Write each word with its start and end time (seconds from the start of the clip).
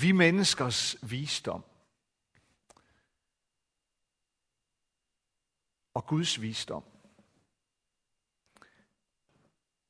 vi 0.00 0.12
menneskers 0.12 0.96
visdom 1.02 1.64
og 5.94 6.06
Guds 6.06 6.40
visdom 6.40 6.84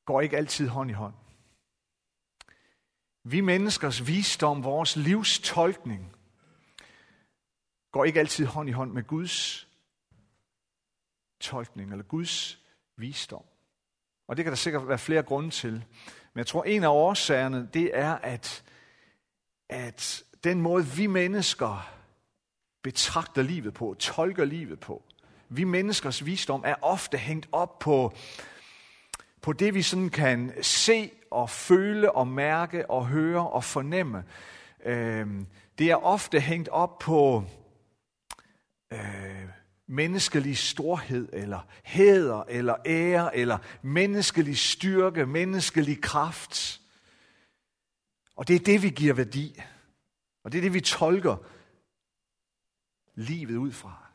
går 0.05 0.21
ikke 0.21 0.37
altid 0.37 0.67
hånd 0.67 0.89
i 0.89 0.93
hånd. 0.93 1.13
Vi 3.23 3.41
menneskers 3.41 4.07
visdom, 4.07 4.63
vores 4.63 4.95
livstolkning, 4.95 6.15
går 7.91 8.05
ikke 8.05 8.19
altid 8.19 8.45
hånd 8.45 8.69
i 8.69 8.71
hånd 8.71 8.91
med 8.91 9.03
Guds 9.03 9.67
tolkning 11.39 11.91
eller 11.91 12.05
Guds 12.05 12.59
visdom. 12.95 13.45
Og 14.27 14.37
det 14.37 14.45
kan 14.45 14.51
der 14.51 14.55
sikkert 14.55 14.87
være 14.87 14.97
flere 14.97 15.23
grunde 15.23 15.49
til. 15.49 15.71
Men 16.33 16.37
jeg 16.37 16.47
tror, 16.47 16.63
en 16.63 16.83
af 16.83 16.87
årsagerne, 16.87 17.69
det 17.73 17.97
er, 17.97 18.13
at, 18.13 18.63
at 19.73 20.23
den 20.43 20.61
måde, 20.61 20.85
vi 20.85 21.07
mennesker 21.07 21.89
betragter 22.83 23.41
livet 23.41 23.73
på, 23.73 23.95
tolker 23.99 24.45
livet 24.45 24.79
på, 24.79 25.03
vi 25.49 25.63
menneskers 25.63 26.25
visdom 26.25 26.63
er 26.65 26.75
ofte 26.81 27.17
hængt 27.17 27.47
op 27.51 27.79
på, 27.79 28.13
på 29.41 29.53
det, 29.53 29.73
vi 29.73 29.81
sådan 29.81 30.09
kan 30.09 30.53
se 30.61 31.11
og 31.31 31.49
føle 31.49 32.11
og 32.11 32.27
mærke 32.27 32.89
og 32.89 33.07
høre 33.07 33.49
og 33.49 33.63
fornemme. 33.63 34.23
Øhm, 34.85 35.47
det 35.77 35.91
er 35.91 35.95
ofte 35.95 36.39
hængt 36.39 36.69
op 36.69 36.99
på 36.99 37.43
øh, 38.93 39.47
menneskelig 39.87 40.57
storhed, 40.57 41.29
eller 41.33 41.67
hæder, 41.83 42.43
eller 42.49 42.75
ære, 42.85 43.37
eller 43.37 43.57
menneskelig 43.81 44.57
styrke, 44.57 45.25
menneskelig 45.25 46.01
kraft. 46.01 46.82
Og 48.35 48.47
det 48.47 48.55
er 48.55 48.59
det, 48.59 48.81
vi 48.81 48.89
giver 48.89 49.13
værdi. 49.13 49.61
Og 50.43 50.51
det 50.51 50.57
er 50.57 50.61
det, 50.61 50.73
vi 50.73 50.81
tolker 50.81 51.37
livet 53.15 53.57
ud 53.57 53.71
fra. 53.71 54.07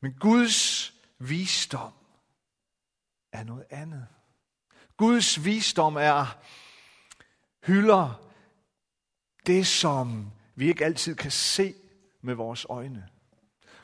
Men 0.00 0.12
Guds 0.12 0.92
visdom 1.18 1.92
er 3.32 3.44
noget 3.44 3.64
andet. 3.70 4.06
Guds 4.96 5.44
visdom 5.44 5.96
er 5.96 6.38
hylder 7.66 8.30
det, 9.46 9.66
som 9.66 10.32
vi 10.54 10.68
ikke 10.68 10.84
altid 10.84 11.14
kan 11.14 11.30
se 11.30 11.74
med 12.22 12.34
vores 12.34 12.66
øjne. 12.68 13.08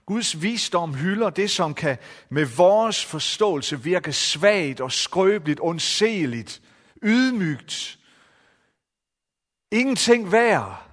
Guds 0.07 0.43
visdom 0.43 0.95
hylder 0.95 1.31
det, 1.31 1.51
som 1.51 1.75
kan 1.75 1.99
med 2.29 2.45
vores 2.57 3.05
forståelse 3.05 3.83
virke 3.83 4.13
svagt 4.13 4.81
og 4.81 4.93
skrøbeligt, 4.93 5.61
ondseligt, 5.63 6.63
ydmygt. 7.03 7.99
Ingenting 9.71 10.33
værd. 10.33 10.91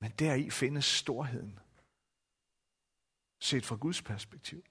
Men 0.00 0.10
deri 0.18 0.50
findes 0.50 0.84
storheden. 0.84 1.58
Set 3.40 3.66
fra 3.66 3.76
Guds 3.76 4.02
perspektiv. 4.02 4.64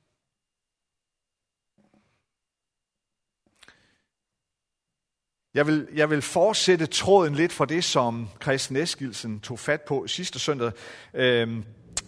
Jeg 5.53 5.67
vil, 5.67 5.88
jeg 5.94 6.09
vil 6.09 6.22
fortsætte 6.22 6.86
tråden 6.86 7.36
lidt 7.36 7.52
fra 7.52 7.66
det, 7.66 7.83
som 7.83 8.30
Christian 8.42 8.83
Eskildsen 8.83 9.39
tog 9.39 9.59
fat 9.59 9.81
på 9.81 10.08
sidste 10.08 10.39
søndag, 10.39 10.72
øh, 11.14 11.64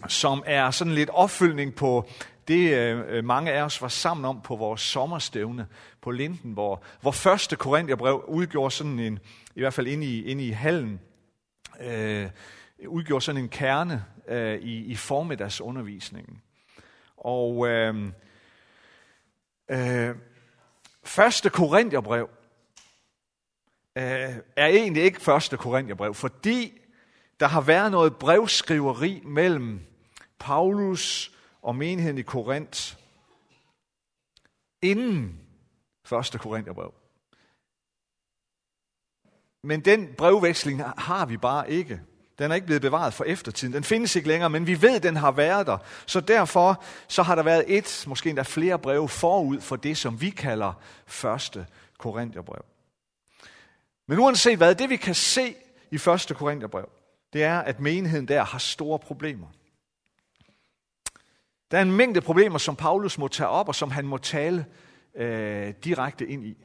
som 0.08 0.42
er 0.46 0.70
sådan 0.70 0.94
lidt 0.94 1.10
opfølgning 1.10 1.74
på 1.74 2.08
det, 2.48 2.74
øh, 2.74 3.04
øh, 3.08 3.24
mange 3.24 3.52
af 3.52 3.62
os 3.62 3.82
var 3.82 3.88
sammen 3.88 4.24
om 4.24 4.40
på 4.40 4.56
vores 4.56 4.80
sommerstævne 4.80 5.66
på 6.00 6.10
Linden, 6.10 6.52
hvor, 6.52 6.82
hvor 7.00 7.10
første 7.10 7.56
Korintherbrev 7.56 8.24
udgjorde 8.28 8.70
sådan 8.70 8.98
en, 8.98 9.18
i 9.54 9.60
hvert 9.60 9.74
fald 9.74 9.86
inde 9.86 10.06
i, 10.06 10.24
inde 10.24 10.46
i 10.46 10.50
hallen, 10.50 11.00
øh, 11.80 12.30
udgjorde 12.86 13.24
sådan 13.24 13.42
en 13.42 13.48
kerne 13.48 14.04
øh, 14.28 14.58
i, 14.58 14.84
i 14.84 14.96
formiddagsundervisningen. 14.96 16.42
Og 17.16 17.68
øh, 17.68 18.08
øh, 19.70 20.14
første 21.04 21.50
Korintherbrev, 21.50 22.28
øh, 23.96 24.04
er 24.56 24.66
egentlig 24.66 25.02
ikke 25.02 25.20
første 25.20 25.56
Korintherbrev, 25.56 26.14
fordi 26.14 26.80
der 27.40 27.46
har 27.46 27.60
været 27.60 27.90
noget 27.90 28.16
brevskriveri 28.16 29.22
mellem 29.24 29.80
Paulus 30.38 31.33
og 31.64 31.76
menigheden 31.76 32.18
i 32.18 32.22
Korinth 32.22 32.96
inden 34.82 35.40
første 36.04 36.38
Korintherbrev. 36.38 36.94
Men 39.62 39.80
den 39.80 40.14
brevveksling 40.18 40.82
har 40.82 41.26
vi 41.26 41.36
bare 41.36 41.70
ikke. 41.70 42.00
Den 42.38 42.50
er 42.50 42.54
ikke 42.54 42.66
blevet 42.66 42.82
bevaret 42.82 43.14
for 43.14 43.24
eftertiden. 43.24 43.74
Den 43.74 43.84
findes 43.84 44.16
ikke 44.16 44.28
længere, 44.28 44.50
men 44.50 44.66
vi 44.66 44.82
ved, 44.82 45.00
den 45.00 45.16
har 45.16 45.30
været 45.30 45.66
der. 45.66 45.78
Så 46.06 46.20
derfor 46.20 46.84
så 47.08 47.22
har 47.22 47.34
der 47.34 47.42
været 47.42 47.64
et, 47.66 48.04
måske 48.06 48.28
endda 48.28 48.42
flere 48.42 48.78
breve 48.78 49.08
forud 49.08 49.60
for 49.60 49.76
det, 49.76 49.96
som 49.96 50.20
vi 50.20 50.30
kalder 50.30 50.72
første 51.06 51.66
Korintherbrev. 51.98 52.64
Men 54.06 54.18
uanset 54.18 54.56
hvad, 54.56 54.74
det 54.74 54.90
vi 54.90 54.96
kan 54.96 55.14
se 55.14 55.54
i 55.90 55.98
første 55.98 56.34
Korintherbrev, 56.34 56.88
det 57.32 57.42
er, 57.42 57.58
at 57.58 57.80
menigheden 57.80 58.28
der 58.28 58.44
har 58.44 58.58
store 58.58 58.98
problemer. 58.98 59.46
Der 61.74 61.80
er 61.80 61.82
en 61.82 61.92
mængde 61.92 62.20
problemer, 62.20 62.58
som 62.58 62.76
Paulus 62.76 63.18
må 63.18 63.28
tage 63.28 63.48
op, 63.48 63.68
og 63.68 63.74
som 63.74 63.90
han 63.90 64.06
må 64.06 64.18
tale 64.18 64.66
øh, 65.16 65.74
direkte 65.84 66.26
ind 66.26 66.44
i. 66.44 66.56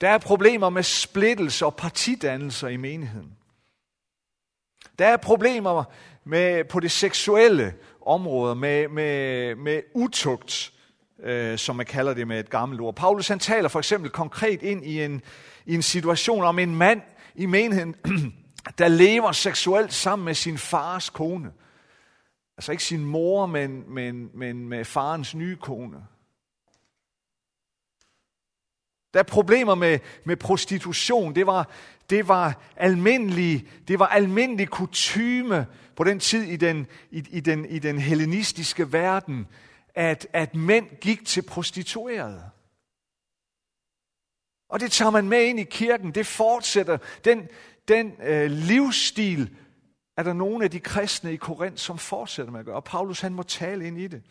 Der 0.00 0.08
er 0.08 0.18
problemer 0.18 0.70
med 0.70 0.82
splittelse 0.82 1.66
og 1.66 1.76
partidannelser 1.76 2.68
i 2.68 2.76
menigheden. 2.76 3.32
Der 4.98 5.06
er 5.06 5.16
problemer 5.16 5.84
med, 6.24 6.64
på 6.64 6.80
det 6.80 6.90
seksuelle 6.90 7.74
område, 8.06 8.54
med, 8.54 8.88
med, 8.88 9.54
med 9.54 9.82
utugt, 9.94 10.72
øh, 11.22 11.58
som 11.58 11.76
man 11.76 11.86
kalder 11.86 12.14
det 12.14 12.28
med 12.28 12.40
et 12.40 12.50
gammelt 12.50 12.80
ord. 12.80 12.94
Paulus 12.94 13.28
han 13.28 13.38
taler 13.38 13.68
for 13.68 13.78
eksempel 13.78 14.10
konkret 14.10 14.62
ind 14.62 14.84
i 14.84 15.02
en, 15.02 15.22
i 15.66 15.74
en 15.74 15.82
situation 15.82 16.44
om 16.44 16.58
en 16.58 16.74
mand 16.74 17.02
i 17.34 17.46
menigheden, 17.46 17.94
der 18.78 18.88
lever 18.88 19.32
seksuelt 19.32 19.92
sammen 19.92 20.24
med 20.24 20.34
sin 20.34 20.58
fars 20.58 21.10
kone. 21.10 21.52
Altså 22.56 22.72
ikke 22.72 22.84
sin 22.84 23.04
mor, 23.04 23.46
men, 23.46 23.94
men, 23.94 24.30
men 24.34 24.68
med 24.68 24.84
farens 24.84 25.34
nye 25.34 25.56
kone. 25.56 26.06
Der 29.14 29.20
er 29.20 29.24
problemer 29.24 29.74
med, 29.74 29.98
med 30.24 30.36
prostitution. 30.36 31.34
Det 31.34 31.46
var, 31.46 31.70
det 32.10 32.28
var 32.28 32.62
almindelig, 32.76 33.68
det 33.88 33.98
var 33.98 34.06
almindelig 34.06 34.68
kutyme 34.68 35.66
på 35.96 36.04
den 36.04 36.20
tid 36.20 36.42
i 36.42 36.56
den, 36.56 36.86
i, 37.10 37.24
i 37.30 37.40
den, 37.40 37.64
i 37.64 37.78
den 37.78 37.98
hellenistiske 37.98 38.92
verden, 38.92 39.46
at, 39.94 40.26
at 40.32 40.54
mænd 40.54 40.88
gik 41.00 41.26
til 41.26 41.42
prostituerede. 41.42 42.50
Og 44.68 44.80
det 44.80 44.92
tager 44.92 45.10
man 45.10 45.28
med 45.28 45.44
ind 45.44 45.60
i 45.60 45.64
kirken. 45.64 46.14
Det 46.14 46.26
fortsætter. 46.26 46.98
Den, 47.24 47.48
den 47.88 48.12
øh, 48.22 48.50
livsstil 48.50 49.56
er 50.16 50.22
der 50.22 50.32
nogle 50.32 50.64
af 50.64 50.70
de 50.70 50.80
kristne 50.80 51.32
i 51.32 51.36
Korinth, 51.36 51.78
som 51.78 51.98
fortsætter 51.98 52.52
med 52.52 52.60
at 52.60 52.66
gøre. 52.66 52.76
Og 52.76 52.84
Paulus 52.84 53.20
han 53.20 53.34
må 53.34 53.42
tale 53.42 53.86
ind 53.86 53.98
i 53.98 54.06
det. 54.06 54.22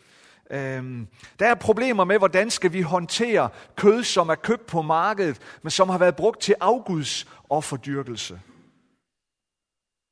Øhm, 0.50 1.08
der 1.38 1.48
er 1.48 1.54
problemer 1.54 2.04
med, 2.04 2.18
hvordan 2.18 2.50
skal 2.50 2.72
vi 2.72 2.80
håndtere 2.80 3.48
kød, 3.76 4.04
som 4.04 4.28
er 4.28 4.34
købt 4.34 4.66
på 4.66 4.82
markedet, 4.82 5.40
men 5.62 5.70
som 5.70 5.88
har 5.88 5.98
været 5.98 6.16
brugt 6.16 6.40
til 6.40 6.54
afguds 6.60 7.26
offerdyrkelse. 7.48 8.40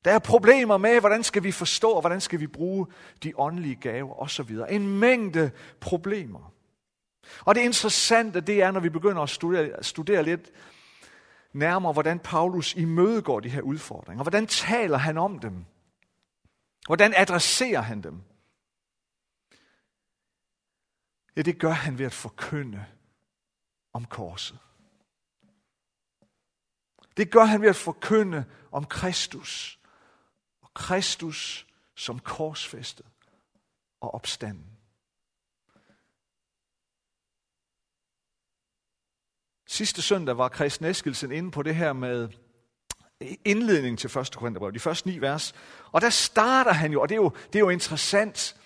Der 0.05 0.13
er 0.13 0.19
problemer 0.19 0.77
med, 0.77 1.01
hvordan 1.01 1.23
skal 1.23 1.43
vi 1.43 1.53
forstå, 1.53 1.91
og 1.91 2.01
hvordan 2.01 2.21
skal 2.21 2.41
vi 2.41 2.47
bruge 2.47 2.87
de 3.23 3.33
åndelige 3.37 3.75
gaver 3.75 4.23
osv. 4.23 4.59
En 4.71 4.99
mængde 4.99 5.51
problemer. 5.81 6.53
Og 7.45 7.54
det 7.54 7.60
interessante, 7.60 8.41
det 8.41 8.63
er, 8.63 8.71
når 8.71 8.81
vi 8.81 8.89
begynder 8.89 9.22
at 9.22 9.31
studere, 9.31 9.83
studere 9.83 10.22
lidt 10.22 10.51
nærmere, 11.53 11.93
hvordan 11.93 12.19
Paulus 12.19 12.75
imødegår 12.75 13.41
de 13.41 13.48
her 13.48 13.60
udfordringer. 13.60 14.25
Hvordan 14.25 14.47
taler 14.47 14.98
han 14.98 15.19
om 15.19 15.39
dem? 15.39 15.65
Hvordan 16.86 17.15
adresserer 17.16 17.81
han 17.81 18.03
dem? 18.03 18.22
Ja, 21.36 21.42
det 21.42 21.60
gør 21.60 21.71
han 21.71 21.98
ved 21.98 22.07
at 22.07 22.13
forkynde 22.13 22.86
om 23.92 24.04
korset. 24.04 24.59
Det 27.16 27.31
gør 27.31 27.45
han 27.45 27.60
ved 27.60 27.69
at 27.69 27.77
forkynde 27.77 28.45
om 28.72 28.84
Kristus. 28.84 29.81
Og 30.60 30.75
Kristus 30.75 31.66
som 31.95 32.19
korsfæstet 32.19 33.07
og 34.01 34.15
opstanden. 34.15 34.71
Sidste 39.66 40.03
søndag 40.03 40.39
var 40.39 40.48
Christian 40.48 40.91
Eskelsen 40.91 41.33
inde 41.33 41.51
på 41.51 41.63
det 41.63 41.77
her 41.77 41.92
med 41.92 42.44
indledning 43.44 43.98
til 43.98 44.18
1. 44.18 44.36
Korintherbrev, 44.36 44.72
de 44.72 44.78
første 44.78 45.09
ni 45.09 45.18
vers. 45.18 45.54
Og 45.92 46.00
der 46.00 46.10
starter 46.10 46.72
han 46.72 46.92
jo, 46.92 47.00
og 47.00 47.09
det 47.09 47.15
er 47.15 47.22
jo, 47.22 47.32
det 47.47 47.54
er 47.54 47.60
jo 47.60 47.68
interessant, 47.68 48.56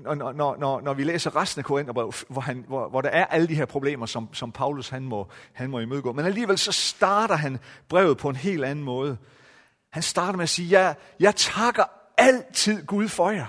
når, 0.00 0.14
når, 0.14 0.56
når, 0.56 0.80
når 0.80 0.94
vi 0.94 1.04
læser 1.04 1.36
resten 1.36 1.60
af 1.60 1.64
Korintherbrev, 1.64 2.12
hvor, 2.28 2.40
han, 2.40 2.64
hvor, 2.68 2.88
hvor 2.88 3.00
der 3.00 3.08
er 3.08 3.24
alle 3.24 3.48
de 3.48 3.54
her 3.54 3.64
problemer, 3.64 4.06
som, 4.06 4.28
som 4.32 4.52
Paulus 4.52 4.88
han 4.88 5.02
må, 5.02 5.28
han 5.52 5.70
må 5.70 5.78
imødegå. 5.78 6.12
Men 6.12 6.24
alligevel 6.24 6.58
så 6.58 6.72
starter 6.72 7.34
han 7.34 7.58
brevet 7.88 8.18
på 8.18 8.28
en 8.28 8.36
helt 8.36 8.64
anden 8.64 8.84
måde. 8.84 9.16
Han 9.92 10.02
starter 10.02 10.36
med 10.36 10.42
at 10.42 10.48
sige, 10.48 10.80
jeg, 10.80 10.94
jeg 11.20 11.36
takker 11.36 11.84
altid 12.18 12.86
Gud 12.86 13.08
for 13.08 13.30
jer. 13.30 13.46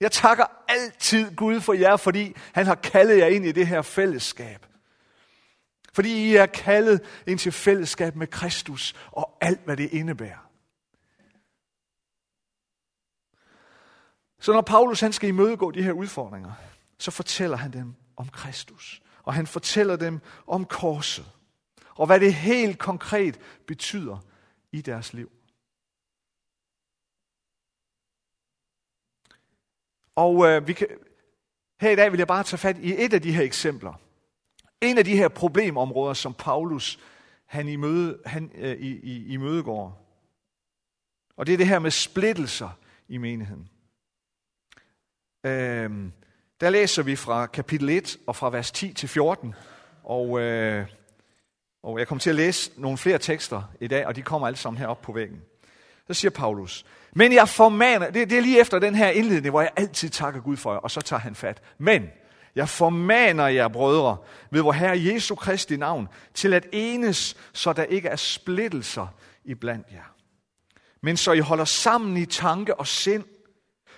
Jeg 0.00 0.12
takker 0.12 0.44
altid 0.68 1.36
Gud 1.36 1.60
for 1.60 1.72
jer, 1.72 1.96
fordi 1.96 2.34
han 2.52 2.66
har 2.66 2.74
kaldet 2.74 3.18
jer 3.18 3.26
ind 3.26 3.46
i 3.46 3.52
det 3.52 3.66
her 3.66 3.82
fællesskab. 3.82 4.66
Fordi 5.92 6.30
I 6.30 6.36
er 6.36 6.46
kaldet 6.46 7.22
ind 7.26 7.38
til 7.38 7.52
fællesskab 7.52 8.16
med 8.16 8.26
Kristus 8.26 8.94
og 9.10 9.38
alt, 9.40 9.64
hvad 9.64 9.76
det 9.76 9.90
indebærer. 9.92 10.50
Så 14.40 14.52
når 14.52 14.60
Paulus 14.60 15.00
han 15.00 15.12
skal 15.12 15.28
imødegå 15.28 15.70
de 15.70 15.82
her 15.82 15.92
udfordringer, 15.92 16.52
så 16.98 17.10
fortæller 17.10 17.56
han 17.56 17.72
dem 17.72 17.94
om 18.16 18.28
Kristus. 18.28 19.02
Og 19.22 19.34
han 19.34 19.46
fortæller 19.46 19.96
dem 19.96 20.20
om 20.46 20.64
korset. 20.64 21.32
Og 21.88 22.06
hvad 22.06 22.20
det 22.20 22.34
helt 22.34 22.78
konkret 22.78 23.40
betyder 23.66 24.18
i 24.72 24.80
deres 24.80 25.12
liv. 25.12 25.30
Og 30.14 30.46
øh, 30.46 30.66
vi 30.66 30.72
kan, 30.72 30.86
her 31.80 31.90
i 31.90 31.96
dag 31.96 32.12
vil 32.12 32.18
jeg 32.18 32.26
bare 32.26 32.44
tage 32.44 32.58
fat 32.58 32.78
i 32.78 33.04
et 33.04 33.14
af 33.14 33.22
de 33.22 33.32
her 33.32 33.42
eksempler. 33.42 33.94
En 34.82 34.98
af 34.98 35.04
de 35.04 35.16
her 35.16 35.28
problemområder, 35.28 36.14
som 36.14 36.34
Paulus 36.34 36.98
han, 37.46 37.68
imøde, 37.68 38.18
han 38.26 38.50
øh, 38.54 38.76
i, 38.76 38.90
i, 38.90 39.32
imødegår. 39.32 40.02
Og 41.36 41.46
det 41.46 41.52
er 41.52 41.56
det 41.56 41.66
her 41.66 41.78
med 41.78 41.90
splittelser 41.90 42.78
i 43.08 43.18
menigheden. 43.18 43.68
Øhm, 45.44 46.12
der 46.60 46.70
læser 46.70 47.02
vi 47.02 47.16
fra 47.16 47.46
kapitel 47.46 47.88
1 47.88 48.16
og 48.26 48.36
fra 48.36 48.50
vers 48.50 48.70
10 48.70 48.92
til 48.92 49.08
14. 49.08 49.54
Og, 50.04 50.40
øh, 50.40 50.86
og 51.82 51.98
jeg 51.98 52.08
kommer 52.08 52.20
til 52.20 52.30
at 52.30 52.36
læse 52.36 52.70
nogle 52.76 52.98
flere 52.98 53.18
tekster 53.18 53.62
i 53.80 53.86
dag, 53.86 54.06
og 54.06 54.16
de 54.16 54.22
kommer 54.22 54.46
alle 54.46 54.56
sammen 54.56 54.78
herop 54.78 55.02
på 55.02 55.12
væggen. 55.12 55.40
Så 56.06 56.14
siger 56.14 56.30
Paulus, 56.30 56.84
men 57.12 57.32
jeg 57.32 57.48
formaner, 57.48 58.10
det, 58.10 58.30
det 58.30 58.38
er 58.38 58.42
lige 58.42 58.60
efter 58.60 58.78
den 58.78 58.94
her 58.94 59.08
indledning, 59.08 59.50
hvor 59.50 59.60
jeg 59.60 59.70
altid 59.76 60.08
takker 60.08 60.40
Gud 60.40 60.56
for 60.56 60.72
jer, 60.72 60.78
og 60.78 60.90
så 60.90 61.00
tager 61.00 61.20
han 61.20 61.34
fat. 61.34 61.62
Men 61.78 62.10
jeg 62.54 62.68
formaner 62.68 63.46
jer, 63.46 63.68
brødre, 63.68 64.16
ved 64.50 64.60
vor 64.60 64.72
Herre 64.72 65.04
Jesu 65.04 65.34
Kristi 65.34 65.76
navn, 65.76 66.08
til 66.34 66.54
at 66.54 66.66
enes, 66.72 67.36
så 67.52 67.72
der 67.72 67.84
ikke 67.84 68.08
er 68.08 68.16
splittelser 68.16 69.06
i 69.44 69.54
blandt 69.54 69.86
jer. 69.92 70.14
Men 71.02 71.16
så 71.16 71.32
I 71.32 71.38
holder 71.38 71.64
sammen 71.64 72.16
i 72.16 72.26
tanke 72.26 72.74
og 72.74 72.86
sind, 72.86 73.24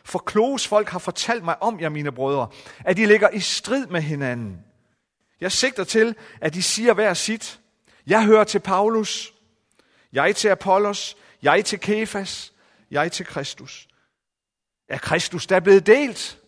for 0.05 0.19
kloges 0.19 0.69
folk 0.69 0.89
har 0.89 0.99
fortalt 0.99 1.45
mig 1.45 1.63
om 1.63 1.81
jer, 1.81 1.89
mine 1.89 2.13
brødre, 2.13 2.49
at 2.85 2.99
I 2.99 3.05
ligger 3.05 3.31
i 3.31 3.41
strid 3.41 3.87
med 3.87 4.01
hinanden. 4.01 4.59
Jeg 5.41 5.53
sigter 5.53 5.85
til, 5.85 6.15
at 6.41 6.57
I 6.57 6.63
siger 6.63 6.95
hver 6.95 7.15
sit. 7.15 7.61
Jeg 8.07 8.25
hører 8.25 8.45
til 8.45 8.59
Paulus, 8.59 9.35
jeg 10.13 10.37
til 10.37 10.49
Apollos, 10.49 11.17
jeg 11.43 11.65
til 11.65 11.81
Kefas, 11.81 12.53
jeg 12.91 13.13
til 13.13 13.27
Kristus. 13.27 13.89
Er 14.89 14.99
Kristus 14.99 15.47
der 15.47 15.61
blevet 15.61 15.87
delt? 15.87 16.39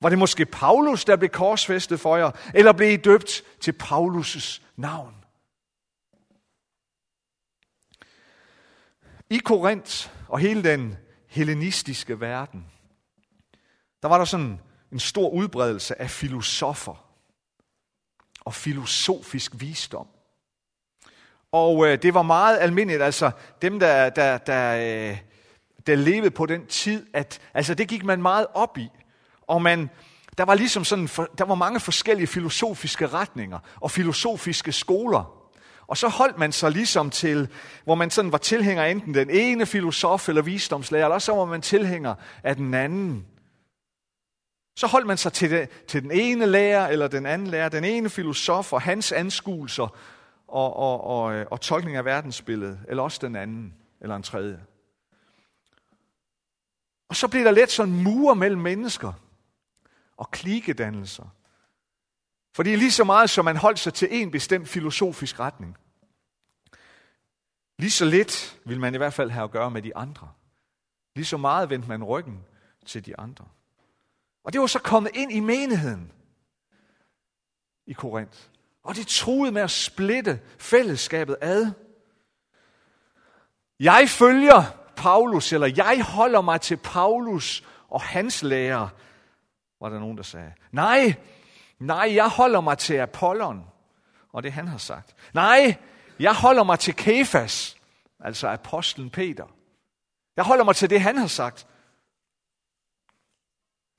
Var 0.00 0.08
det 0.08 0.18
måske 0.18 0.46
Paulus, 0.46 1.04
der 1.04 1.16
blev 1.16 1.30
korsfæstet 1.30 2.00
for 2.00 2.16
jer? 2.16 2.30
Eller 2.54 2.72
blev 2.72 2.90
I 2.90 2.96
døbt 2.96 3.42
til 3.60 3.74
Paulus' 3.82 4.62
navn? 4.76 5.14
I 9.30 9.38
Korinth 9.38 10.08
og 10.28 10.38
hele 10.38 10.64
den 10.64 10.96
hellenistiske 11.28 12.20
verden, 12.20 12.66
der 14.02 14.08
var 14.08 14.18
der 14.18 14.24
sådan 14.24 14.60
en 14.92 15.00
stor 15.00 15.30
udbredelse 15.30 16.00
af 16.00 16.10
filosofer 16.10 17.04
og 18.40 18.54
filosofisk 18.54 19.52
visdom. 19.54 20.08
Og 21.52 21.86
øh, 21.86 22.02
det 22.02 22.14
var 22.14 22.22
meget 22.22 22.58
almindeligt, 22.58 23.02
altså 23.02 23.30
dem, 23.62 23.80
der, 23.80 24.10
der, 24.10 24.38
der, 24.38 24.76
øh, 24.76 25.18
der 25.86 25.94
levede 25.94 26.30
på 26.30 26.46
den 26.46 26.66
tid, 26.66 27.06
at 27.12 27.40
altså, 27.54 27.74
det 27.74 27.88
gik 27.88 28.04
man 28.04 28.22
meget 28.22 28.46
op 28.54 28.78
i. 28.78 28.88
Og 29.46 29.62
man, 29.62 29.90
der 30.38 30.44
var 30.44 30.54
ligesom 30.54 30.84
sådan, 30.84 31.08
der 31.38 31.44
var 31.44 31.54
mange 31.54 31.80
forskellige 31.80 32.26
filosofiske 32.26 33.06
retninger 33.06 33.58
og 33.80 33.90
filosofiske 33.90 34.72
skoler. 34.72 35.44
Og 35.86 35.96
så 35.96 36.08
holdt 36.08 36.38
man 36.38 36.52
sig 36.52 36.70
ligesom 36.70 37.10
til, 37.10 37.48
hvor 37.84 37.94
man 37.94 38.10
sådan 38.10 38.32
var 38.32 38.38
tilhænger 38.38 38.84
enten 38.84 39.14
den 39.14 39.30
ene 39.30 39.66
filosof 39.66 40.28
eller 40.28 40.42
visdomslærer, 40.42 41.04
eller 41.04 41.18
så 41.18 41.32
var 41.32 41.44
man 41.44 41.62
tilhænger 41.62 42.14
af 42.42 42.56
den 42.56 42.74
anden. 42.74 43.26
Så 44.76 44.86
holdt 44.86 45.06
man 45.06 45.16
sig 45.16 45.32
til, 45.32 45.50
det, 45.50 45.68
til 45.88 46.02
den 46.02 46.10
ene 46.10 46.46
lærer 46.46 46.88
eller 46.88 47.08
den 47.08 47.26
anden 47.26 47.46
lærer, 47.46 47.68
den 47.68 47.84
ene 47.84 48.10
filosof 48.10 48.72
og 48.72 48.82
hans 48.82 49.12
anskuelser 49.12 49.96
og, 50.48 50.76
og, 50.76 51.04
og, 51.04 51.34
øh, 51.34 51.46
og 51.50 51.60
tolkning 51.60 51.96
af 51.96 52.04
verdensbilledet, 52.04 52.78
eller 52.88 53.02
også 53.02 53.18
den 53.22 53.36
anden 53.36 53.74
eller 54.00 54.16
en 54.16 54.22
tredje. 54.22 54.60
Og 57.08 57.16
så 57.16 57.28
blev 57.28 57.44
der 57.44 57.50
let 57.50 57.70
sådan 57.70 58.02
mure 58.02 58.36
mellem 58.36 58.60
mennesker 58.60 59.12
og 60.16 60.30
klikedannelser. 60.30 61.34
Fordi 62.54 62.76
lige 62.76 62.92
så 62.92 63.04
meget 63.04 63.30
som 63.30 63.44
man 63.44 63.56
holdt 63.56 63.78
sig 63.78 63.94
til 63.94 64.08
en 64.10 64.30
bestemt 64.30 64.68
filosofisk 64.68 65.40
retning, 65.40 65.76
lige 67.78 67.90
så 67.90 68.04
lidt 68.04 68.60
vil 68.64 68.80
man 68.80 68.94
i 68.94 68.98
hvert 68.98 69.14
fald 69.14 69.30
have 69.30 69.44
at 69.44 69.50
gøre 69.50 69.70
med 69.70 69.82
de 69.82 69.96
andre. 69.96 70.32
Lige 71.16 71.26
så 71.26 71.36
meget 71.36 71.70
vendte 71.70 71.88
man 71.88 72.04
ryggen 72.04 72.44
til 72.86 73.06
de 73.06 73.18
andre. 73.18 73.44
Og 74.44 74.52
det 74.52 74.60
var 74.60 74.66
så 74.66 74.78
kommet 74.78 75.10
ind 75.14 75.32
i 75.32 75.40
menigheden 75.40 76.12
i 77.86 77.92
Korinth. 77.92 78.38
Og 78.82 78.94
det 78.94 79.06
troede 79.06 79.52
med 79.52 79.62
at 79.62 79.70
splitte 79.70 80.40
fællesskabet 80.58 81.36
ad. 81.40 81.70
Jeg 83.80 84.08
følger 84.08 84.62
Paulus, 84.96 85.52
eller 85.52 85.72
jeg 85.76 86.04
holder 86.04 86.40
mig 86.40 86.60
til 86.60 86.76
Paulus 86.76 87.64
og 87.88 88.02
hans 88.02 88.42
lærer, 88.42 88.88
var 89.84 89.90
der 89.90 89.98
nogen, 89.98 90.16
der 90.16 90.22
sagde. 90.22 90.52
Nej, 90.72 91.14
nej, 91.78 92.14
jeg 92.14 92.28
holder 92.28 92.60
mig 92.60 92.78
til 92.78 92.94
Apollon, 92.94 93.64
og 94.32 94.42
det 94.42 94.52
han 94.52 94.68
har 94.68 94.78
sagt. 94.78 95.16
Nej, 95.34 95.76
jeg 96.18 96.34
holder 96.34 96.64
mig 96.64 96.78
til 96.78 96.96
Kefas, 96.96 97.76
altså 98.20 98.48
apostlen 98.48 99.10
Peter. 99.10 99.46
Jeg 100.36 100.44
holder 100.44 100.64
mig 100.64 100.76
til 100.76 100.90
det, 100.90 101.00
han 101.00 101.16
har 101.16 101.26
sagt. 101.26 101.66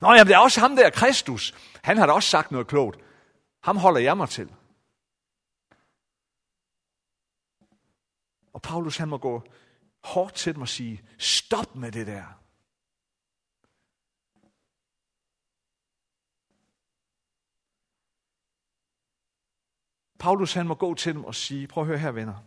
Nå, 0.00 0.12
jamen, 0.12 0.26
det 0.26 0.34
er 0.34 0.38
også 0.38 0.60
ham 0.60 0.76
der, 0.76 0.90
Kristus. 0.90 1.54
Han 1.82 1.98
har 1.98 2.06
da 2.06 2.12
også 2.12 2.28
sagt 2.28 2.50
noget 2.50 2.66
klogt. 2.66 3.00
Ham 3.62 3.76
holder 3.76 4.00
jeg 4.00 4.16
mig 4.16 4.28
til. 4.28 4.52
Og 8.52 8.62
Paulus 8.62 8.96
han 8.96 9.08
må 9.08 9.18
gå 9.18 9.42
hårdt 10.04 10.34
til 10.34 10.54
dem 10.54 10.62
og 10.62 10.68
sige, 10.68 11.02
stop 11.18 11.74
med 11.76 11.92
det 11.92 12.06
der. 12.06 12.24
Paulus 20.18 20.54
han 20.54 20.66
må 20.66 20.74
gå 20.74 20.94
til 20.94 21.14
dem 21.14 21.24
og 21.24 21.34
sige, 21.34 21.66
prøv 21.66 21.82
at 21.82 21.88
høre 21.88 21.98
her 21.98 22.10
venner. 22.10 22.42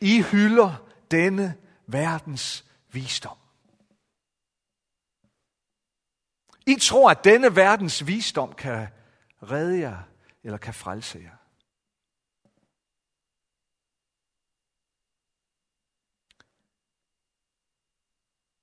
I 0.00 0.22
hylder 0.22 0.88
denne 1.10 1.56
verdens 1.86 2.64
visdom. 2.92 3.36
I 6.66 6.76
tror, 6.80 7.10
at 7.10 7.24
denne 7.24 7.56
verdens 7.56 8.06
visdom 8.06 8.54
kan 8.54 8.88
redde 9.42 9.80
jer, 9.80 10.02
eller 10.42 10.58
kan 10.58 10.74
frelse 10.74 11.18
jer. 11.18 11.36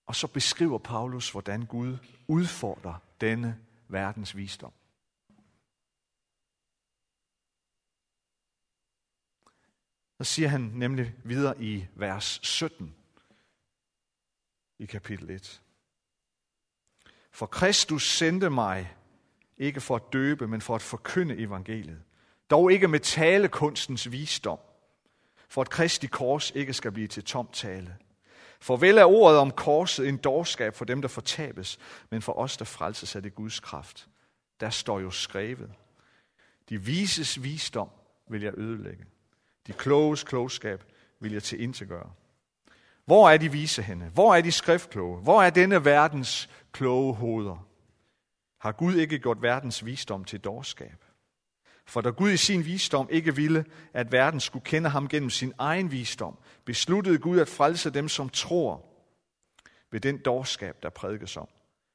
Og 0.06 0.16
så 0.16 0.28
beskriver 0.28 0.78
Paulus, 0.78 1.32
hvordan 1.32 1.66
Gud 1.66 1.98
udfordrer 2.28 2.96
denne 3.22 3.60
verdens 3.88 4.36
visdom. 4.36 4.74
Så 10.24 10.28
siger 10.34 10.48
han 10.48 10.72
nemlig 10.74 11.14
videre 11.24 11.62
i 11.62 11.88
vers 11.96 12.40
17 12.44 12.96
i 14.80 14.86
kapitel 14.86 15.30
1. 15.30 15.62
For 17.32 17.46
Kristus 17.46 18.10
sendte 18.10 18.50
mig 18.50 18.94
ikke 19.58 19.82
for 19.82 19.96
at 19.96 20.14
døbe, 20.14 20.48
men 20.48 20.62
for 20.62 20.76
at 20.76 20.82
forkynde 20.82 21.38
evangeliet. 21.38 22.02
Dog 22.50 22.72
ikke 22.72 22.88
med 22.88 23.00
talekunstens 23.00 24.12
visdom, 24.12 24.60
for 25.50 25.62
at 25.62 25.70
Kristi 25.70 26.08
kors 26.08 26.52
ikke 26.52 26.74
skal 26.74 26.92
blive 26.92 27.08
til 27.08 27.24
tom 27.24 27.50
tale. 27.54 27.98
For 28.60 28.78
vel 28.78 28.98
er 28.98 29.06
ordet 29.06 29.40
om 29.40 29.52
korset 29.52 30.10
en 30.10 30.18
dårskab 30.18 30.76
for 30.76 30.86
dem, 30.86 31.02
der 31.02 31.10
fortabes, 31.10 31.80
men 32.10 32.22
for 32.22 32.34
os, 32.34 32.58
der 32.58 32.66
frelses, 32.66 33.16
er 33.16 33.20
det 33.20 33.36
Guds 33.36 33.60
kraft. 33.60 34.10
Der 34.60 34.70
står 34.70 35.00
jo 35.00 35.12
skrevet. 35.12 35.72
De 36.70 36.82
vises 36.82 37.44
visdom 37.44 37.90
vil 38.30 38.42
jeg 38.42 38.54
ødelægge. 38.58 39.06
De 39.68 39.74
kloges 39.74 40.24
klogskab 40.24 40.84
vil 41.20 41.32
jeg 41.32 41.44
til 41.44 41.88
gøre. 41.88 42.12
Hvor 43.06 43.30
er 43.30 43.38
de 43.38 43.52
vise 43.52 43.82
henne? 43.82 44.10
Hvor 44.14 44.36
er 44.36 44.42
de 44.42 44.52
skriftkloge? 44.52 45.22
Hvor 45.22 45.44
er 45.44 45.50
denne 45.50 45.86
verdens 45.86 46.50
kloge 46.72 47.14
hoveder? 47.14 47.68
Har 48.60 48.72
Gud 48.72 48.96
ikke 48.96 49.20
gjort 49.20 49.42
verdens 49.42 49.86
visdom 49.86 50.26
til 50.26 50.40
dårskab? 50.40 51.06
For 51.86 52.02
da 52.02 52.10
Gud 52.10 52.32
i 52.32 52.38
sin 52.38 52.66
visdom 52.66 53.08
ikke 53.12 53.36
ville, 53.36 53.66
at 53.94 54.12
verden 54.12 54.40
skulle 54.40 54.66
kende 54.66 54.90
ham 54.90 55.08
gennem 55.08 55.30
sin 55.30 55.54
egen 55.58 55.92
visdom, 55.92 56.38
besluttede 56.66 57.18
Gud 57.18 57.40
at 57.40 57.48
frelse 57.48 57.90
dem, 57.90 58.10
som 58.10 58.30
tror 58.30 58.86
ved 59.92 60.00
den 60.00 60.18
dårskab, 60.18 60.84
der 60.84 60.90
prædikes 60.90 61.38
om. 61.38 61.48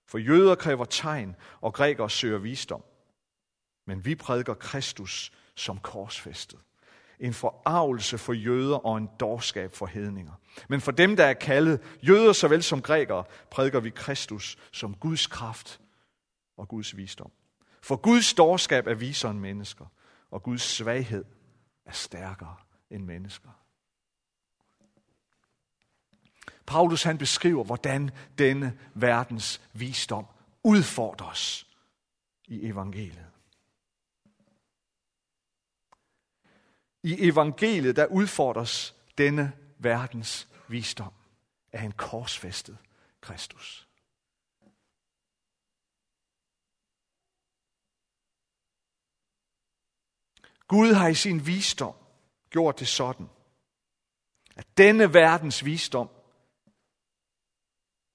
For 0.07 0.19
jøder 0.19 0.55
kræver 0.55 0.85
tegn, 0.85 1.37
og 1.61 1.75
grækere 1.75 2.11
søger 2.11 2.39
visdom. 2.39 2.83
Men 3.87 4.05
vi 4.05 4.15
prædiker 4.15 4.55
Kristus 4.55 5.33
som 5.55 5.79
korsfæstet. 5.79 6.59
En 7.21 7.35
forarvelse 7.35 8.19
for 8.19 8.33
jøder 8.33 8.77
og 8.77 8.97
en 8.97 9.09
dårskab 9.21 9.73
for 9.73 9.87
hedninger. 9.87 10.33
Men 10.69 10.81
for 10.81 10.93
dem, 10.93 11.17
der 11.17 11.25
er 11.25 11.35
kaldet, 11.35 11.81
jøder 12.03 12.33
såvel 12.33 12.63
som 12.63 12.83
grækere, 12.83 13.25
prædiker 13.51 13.81
vi 13.81 13.91
Kristus 13.91 14.59
som 14.73 14.95
Guds 14.95 15.27
kraft 15.27 15.81
og 16.57 16.69
Guds 16.69 16.97
visdom. 16.97 17.31
For 17.83 17.97
Guds 17.97 18.35
dårskab 18.35 18.87
er 18.87 18.95
visere 18.95 19.31
end 19.31 19.41
mennesker, 19.41 19.87
og 20.31 20.43
Guds 20.43 20.63
svaghed 20.63 21.25
er 21.85 21.93
stærkere 21.93 22.57
end 22.91 23.05
mennesker. 23.05 23.51
Paulus 26.67 27.03
han 27.03 27.19
beskriver, 27.19 27.65
hvordan 27.65 28.11
denne 28.39 28.79
verdens 28.95 29.61
visdom 29.73 30.27
udfordres 30.65 31.67
i 32.49 32.67
evangeliet. 32.67 33.28
I 37.09 37.29
evangeliet, 37.29 37.97
der 37.97 38.07
udfordres 38.07 38.97
denne 39.19 39.53
verdens 39.79 40.49
visdom 40.69 41.13
af 41.73 41.83
en 41.83 41.93
korsfæstet 41.93 42.79
Kristus. 43.21 43.89
Gud 50.67 50.93
har 50.93 51.09
i 51.09 51.15
sin 51.15 51.47
visdom 51.47 51.95
gjort 52.51 52.81
det 52.81 52.89
sådan, 52.89 53.29
at 54.57 54.67
denne 54.79 55.15
verdens 55.15 55.65
visdom 55.65 56.11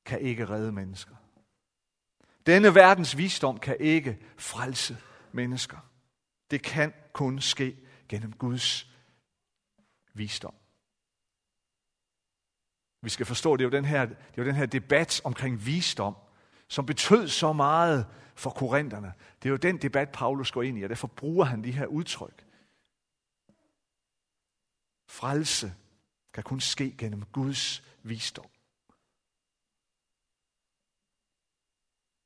kan 0.05 0.21
ikke 0.21 0.49
redde 0.49 0.71
mennesker. 0.71 1.15
Denne 2.45 2.75
verdens 2.75 3.17
visdom 3.17 3.59
kan 3.59 3.77
ikke 3.79 4.19
frelse 4.37 4.97
mennesker. 5.31 5.77
Det 6.51 6.63
kan 6.63 6.93
kun 7.13 7.41
ske 7.41 7.82
gennem 8.09 8.33
Guds 8.33 8.89
visdom. 10.13 10.55
Vi 13.01 13.09
skal 13.09 13.25
forstå, 13.25 13.57
det 13.57 13.63
er 13.63 13.65
jo 13.65 13.77
den 13.77 13.85
her, 13.85 14.05
det 14.05 14.15
er 14.15 14.41
jo 14.41 14.45
den 14.45 14.55
her 14.55 14.65
debat 14.65 15.21
omkring 15.23 15.65
visdom, 15.65 16.15
som 16.67 16.85
betød 16.85 17.27
så 17.27 17.53
meget 17.53 18.07
for 18.35 18.49
korinterne. 18.49 19.13
Det 19.43 19.49
er 19.49 19.51
jo 19.51 19.57
den 19.57 19.77
debat, 19.77 20.09
Paulus 20.09 20.51
går 20.51 20.63
ind 20.63 20.77
i, 20.77 20.83
og 20.83 20.89
derfor 20.89 21.07
bruger 21.07 21.45
han 21.45 21.63
de 21.63 21.71
her 21.71 21.85
udtryk. 21.85 22.45
Frelse 25.09 25.75
kan 26.33 26.43
kun 26.43 26.59
ske 26.59 26.95
gennem 26.97 27.25
Guds 27.25 27.83
visdom. 28.03 28.49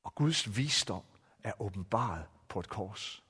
Og 0.04 0.14
Guds 0.14 0.56
visdom 0.56 1.04
er 1.44 1.62
åbenbaret 1.62 2.26
på 2.48 2.60
et 2.60 2.68
kors. 2.68 3.24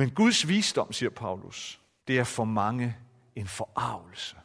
Men 0.00 0.10
Guds 0.10 0.48
visdom, 0.48 0.92
siger 0.92 1.10
Paulus, 1.10 1.80
det 2.08 2.18
er 2.18 2.24
for 2.24 2.44
mange 2.44 2.96
en 3.36 3.46
forarvelse. 3.46 4.36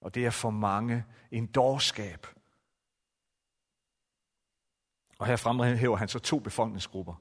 Og 0.00 0.14
det 0.14 0.26
er 0.26 0.30
for 0.30 0.50
mange 0.50 1.04
en 1.30 1.46
dårskab. 1.46 2.26
Og 5.18 5.26
her 5.26 5.36
fremhæver 5.36 5.96
han 5.96 6.08
så 6.08 6.18
to 6.18 6.38
befolkningsgrupper. 6.38 7.14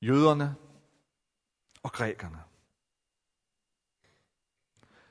Jøderne 0.00 0.54
og 1.82 1.92
grækerne. 1.92 2.38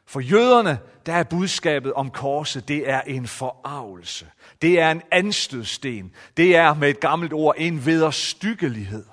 For 0.05 0.19
jøderne, 0.19 0.79
der 1.05 1.13
er 1.13 1.23
budskabet 1.23 1.93
om 1.93 2.11
korset, 2.11 2.67
det 2.67 2.89
er 2.89 3.01
en 3.01 3.27
forarvelse. 3.27 4.31
Det 4.61 4.79
er 4.79 4.91
en 4.91 5.01
anstødsten. 5.11 6.15
Det 6.37 6.55
er 6.55 6.73
med 6.73 6.89
et 6.89 6.99
gammelt 6.99 7.33
ord 7.33 7.55
en 7.57 7.85
vederstyggelighed. 7.85 9.05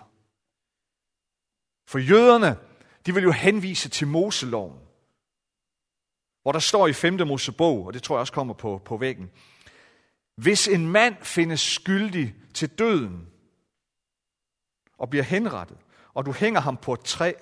For 1.88 1.98
jøderne, 1.98 2.56
de 3.06 3.14
vil 3.14 3.22
jo 3.22 3.30
henvise 3.30 3.88
til 3.88 4.06
Moseloven, 4.06 4.78
hvor 6.42 6.52
der 6.52 6.58
står 6.58 6.88
i 6.88 6.92
5. 6.92 7.26
Mosebog, 7.26 7.86
og 7.86 7.94
det 7.94 8.02
tror 8.02 8.16
jeg 8.16 8.20
også 8.20 8.32
kommer 8.32 8.54
på, 8.54 8.82
på 8.84 8.96
væggen, 8.96 9.30
hvis 10.36 10.68
en 10.68 10.88
mand 10.88 11.16
findes 11.22 11.60
skyldig 11.60 12.34
til 12.54 12.68
døden 12.68 13.26
og 14.98 15.10
bliver 15.10 15.22
henrettet, 15.22 15.76
og 16.14 16.26
du 16.26 16.32
hænger 16.32 16.60
ham 16.60 16.76
på 16.76 16.92
et 16.92 17.00
træ, 17.00 17.32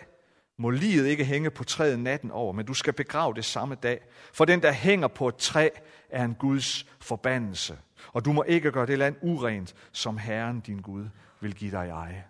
må 0.59 0.71
livet 0.71 1.07
ikke 1.07 1.25
hænge 1.25 1.51
på 1.51 1.65
træet 1.65 1.99
natten 1.99 2.31
over, 2.31 2.53
men 2.53 2.67
du 2.67 2.75
skal 2.75 2.93
begrave 2.93 3.35
det 3.35 3.45
samme 3.45 3.75
dag. 3.75 4.01
For 4.33 4.45
den, 4.45 4.63
der 4.63 4.73
hænger 4.73 5.09
på 5.09 5.29
et 5.29 5.37
træ, 5.37 5.69
er 6.11 6.25
en 6.25 6.35
Guds 6.35 6.87
forbandelse. 7.01 7.79
Og 8.13 8.25
du 8.25 8.33
må 8.33 8.43
ikke 8.43 8.73
gøre 8.73 8.87
det 8.87 8.99
land 8.99 9.17
urent, 9.23 9.75
som 9.93 10.19
Herren 10.19 10.61
din 10.61 10.81
Gud 10.81 11.09
vil 11.41 11.55
give 11.55 11.71
dig 11.71 11.89
eje. 11.89 12.25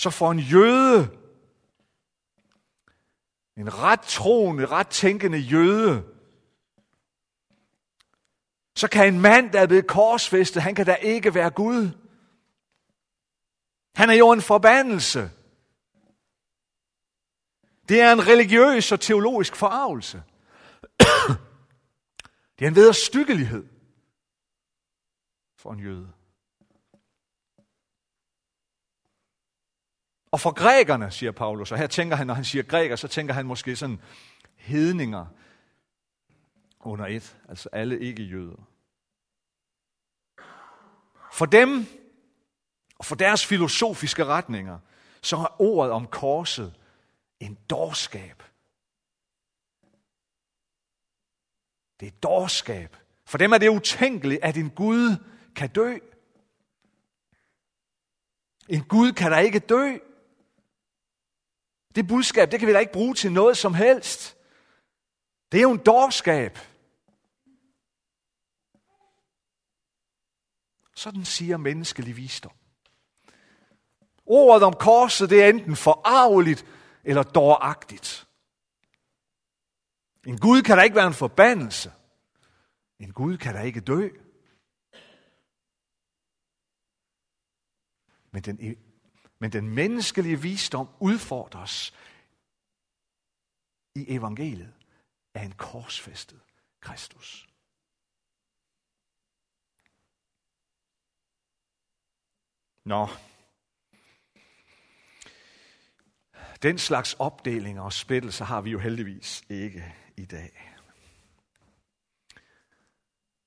Så 0.00 0.10
for 0.10 0.30
en 0.30 0.38
jøde, 0.38 1.18
en 3.56 3.78
ret 3.78 4.00
troende, 4.00 4.66
ret 4.66 4.88
tænkende 4.88 5.38
jøde, 5.38 6.04
så 8.76 8.88
kan 8.88 9.14
en 9.14 9.20
mand, 9.20 9.50
der 9.52 9.60
er 9.60 9.66
blevet 9.66 9.86
korsfæstet, 9.86 10.62
han 10.62 10.74
kan 10.74 10.86
da 10.86 10.94
ikke 10.94 11.34
være 11.34 11.50
Gud. 11.50 11.90
Han 13.94 14.10
er 14.10 14.14
jo 14.14 14.32
en 14.32 14.42
forbandelse. 14.42 15.30
Det 17.88 18.00
er 18.00 18.12
en 18.12 18.26
religiøs 18.26 18.92
og 18.92 19.00
teologisk 19.00 19.56
forarvelse. 19.56 20.22
Det 22.58 22.64
er 22.64 22.68
en 22.68 22.76
vederstykkelighed 22.76 23.66
for 25.56 25.72
en 25.72 25.80
jøde. 25.80 26.12
Og 30.30 30.40
for 30.40 30.52
grækerne, 30.52 31.10
siger 31.10 31.32
Paulus, 31.32 31.72
og 31.72 31.78
her 31.78 31.86
tænker 31.86 32.16
han, 32.16 32.26
når 32.26 32.34
han 32.34 32.44
siger 32.44 32.62
græker, 32.62 32.96
så 32.96 33.08
tænker 33.08 33.34
han 33.34 33.46
måske 33.46 33.76
sådan 33.76 34.00
hedninger 34.56 35.26
under 36.80 37.06
et, 37.06 37.36
altså 37.48 37.68
alle 37.72 38.00
ikke-jøder. 38.00 38.68
For 41.32 41.46
dem 41.46 41.86
og 42.98 43.04
for 43.04 43.14
deres 43.14 43.46
filosofiske 43.46 44.24
retninger, 44.24 44.78
så 45.22 45.36
er 45.36 45.60
ordet 45.60 45.92
om 45.92 46.06
korset 46.06 46.74
en 47.40 47.58
dårskab. 47.70 48.42
Det 52.00 52.08
er 52.08 52.16
dårskab. 52.22 52.96
For 53.24 53.38
dem 53.38 53.52
er 53.52 53.58
det 53.58 53.68
utænkeligt, 53.68 54.44
at 54.44 54.56
en 54.56 54.70
Gud 54.70 55.16
kan 55.56 55.70
dø. 55.70 55.98
En 58.68 58.84
Gud 58.84 59.12
kan 59.12 59.30
da 59.30 59.38
ikke 59.38 59.58
dø. 59.58 59.98
Det 61.94 62.08
budskab, 62.08 62.50
det 62.50 62.58
kan 62.58 62.68
vi 62.68 62.72
da 62.72 62.78
ikke 62.78 62.92
bruge 62.92 63.14
til 63.14 63.32
noget 63.32 63.56
som 63.56 63.74
helst. 63.74 64.36
Det 65.52 65.58
er 65.58 65.62
jo 65.62 65.72
en 65.72 65.84
dårskab. 65.86 66.58
Sådan 70.94 71.24
siger 71.24 71.56
menneskelig 71.56 72.16
visdom. 72.16 72.52
Ordet 74.26 74.62
om 74.62 74.72
korset, 74.72 75.30
det 75.30 75.42
er 75.42 75.48
enten 75.48 75.76
forarveligt 75.76 76.66
eller 77.04 77.22
dåragtigt. 77.22 78.28
En 80.26 80.38
Gud 80.38 80.62
kan 80.62 80.76
da 80.76 80.82
ikke 80.82 80.96
være 80.96 81.06
en 81.06 81.14
forbandelse. 81.14 81.92
En 82.98 83.12
Gud 83.12 83.36
kan 83.36 83.54
da 83.54 83.60
ikke 83.60 83.80
dø. 83.80 84.08
Men 88.30 88.42
den, 88.42 88.76
men 89.40 89.52
den 89.52 89.68
menneskelige 89.68 90.42
visdom 90.42 90.88
udfordres 91.00 91.94
i 93.94 94.04
evangeliet 94.08 94.74
af 95.34 95.42
en 95.44 95.52
korsfæstet 95.52 96.40
Kristus. 96.80 97.46
Nå, 102.84 103.08
Den 106.62 106.78
slags 106.78 107.14
opdelinger 107.18 107.82
og 107.82 107.92
splittelser 107.92 108.44
har 108.44 108.60
vi 108.60 108.70
jo 108.70 108.78
heldigvis 108.78 109.44
ikke 109.48 109.94
i 110.16 110.24
dag. 110.24 110.76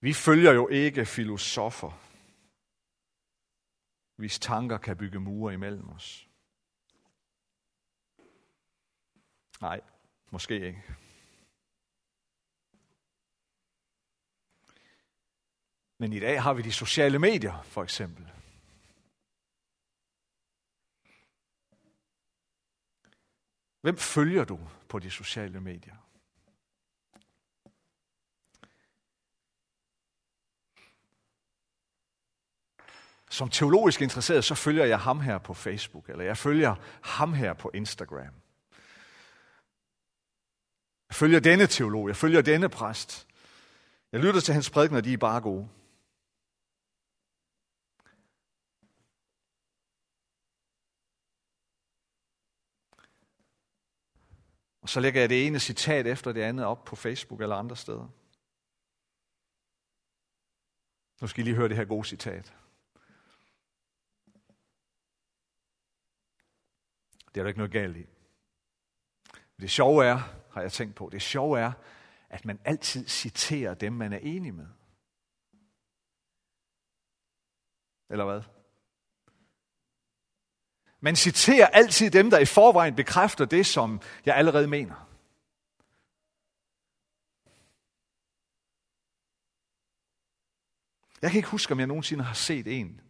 Vi 0.01 0.13
følger 0.13 0.51
jo 0.51 0.67
ikke 0.67 1.05
filosofer, 1.05 2.02
hvis 4.23 4.39
tanker 4.39 4.77
kan 4.77 4.97
bygge 4.97 5.19
mure 5.19 5.53
imellem 5.53 5.89
os. 5.89 6.29
Nej, 9.61 9.81
måske 10.31 10.53
ikke. 10.53 10.83
Men 15.97 16.13
i 16.13 16.19
dag 16.19 16.41
har 16.41 16.53
vi 16.53 16.61
de 16.61 16.71
sociale 16.71 17.19
medier, 17.19 17.61
for 17.63 17.83
eksempel. 17.83 18.31
Hvem 23.81 23.97
følger 23.97 24.45
du 24.45 24.59
på 24.89 24.99
de 24.99 25.11
sociale 25.11 25.61
medier? 25.61 26.02
Som 33.33 33.49
teologisk 33.49 34.01
interesseret, 34.01 34.43
så 34.43 34.55
følger 34.55 34.85
jeg 34.85 34.99
ham 34.99 35.19
her 35.19 35.37
på 35.37 35.53
Facebook, 35.53 36.09
eller 36.09 36.25
jeg 36.25 36.37
følger 36.37 36.75
ham 37.03 37.33
her 37.33 37.53
på 37.53 37.71
Instagram. 37.73 38.33
Jeg 41.09 41.15
følger 41.15 41.39
denne 41.39 41.67
teolog, 41.67 42.07
jeg 42.07 42.15
følger 42.15 42.41
denne 42.41 42.69
præst. 42.69 43.27
Jeg 44.11 44.19
lytter 44.19 44.41
til 44.41 44.53
hans 44.53 44.69
prædikener, 44.69 45.01
de 45.01 45.13
er 45.13 45.17
bare 45.17 45.41
gode. 45.41 45.69
Og 54.81 54.89
så 54.89 54.99
lægger 54.99 55.19
jeg 55.19 55.29
det 55.29 55.47
ene 55.47 55.59
citat 55.59 56.07
efter 56.07 56.31
det 56.31 56.41
andet 56.41 56.65
op 56.65 56.85
på 56.85 56.95
Facebook 56.95 57.41
eller 57.41 57.55
andre 57.55 57.75
steder. 57.75 58.07
Nu 61.21 61.27
skal 61.27 61.41
I 61.41 61.43
lige 61.43 61.55
høre 61.55 61.69
det 61.69 61.77
her 61.77 61.85
gode 61.85 62.07
citat. 62.07 62.53
Det 67.33 67.41
er 67.41 67.43
der 67.43 67.47
ikke 67.47 67.59
noget 67.59 67.71
galt 67.71 67.97
i. 67.97 68.05
Det 69.59 69.71
sjove 69.71 70.05
er, 70.05 70.17
har 70.51 70.61
jeg 70.61 70.71
tænkt 70.71 70.95
på, 70.95 71.09
det 71.11 71.21
sjove 71.21 71.59
er, 71.59 71.71
at 72.29 72.45
man 72.45 72.59
altid 72.65 73.07
citerer 73.07 73.73
dem, 73.73 73.93
man 73.93 74.13
er 74.13 74.17
enig 74.17 74.53
med. 74.53 74.67
Eller 78.09 78.25
hvad? 78.25 78.41
Man 80.99 81.15
citerer 81.15 81.67
altid 81.67 82.11
dem, 82.11 82.29
der 82.29 82.39
i 82.39 82.45
forvejen 82.45 82.95
bekræfter 82.95 83.45
det, 83.45 83.65
som 83.65 84.01
jeg 84.25 84.35
allerede 84.35 84.67
mener. 84.67 85.09
Jeg 91.21 91.31
kan 91.31 91.37
ikke 91.37 91.49
huske, 91.49 91.71
om 91.71 91.79
jeg 91.79 91.87
nogensinde 91.87 92.23
har 92.23 92.33
set 92.33 92.79
en. 92.79 93.01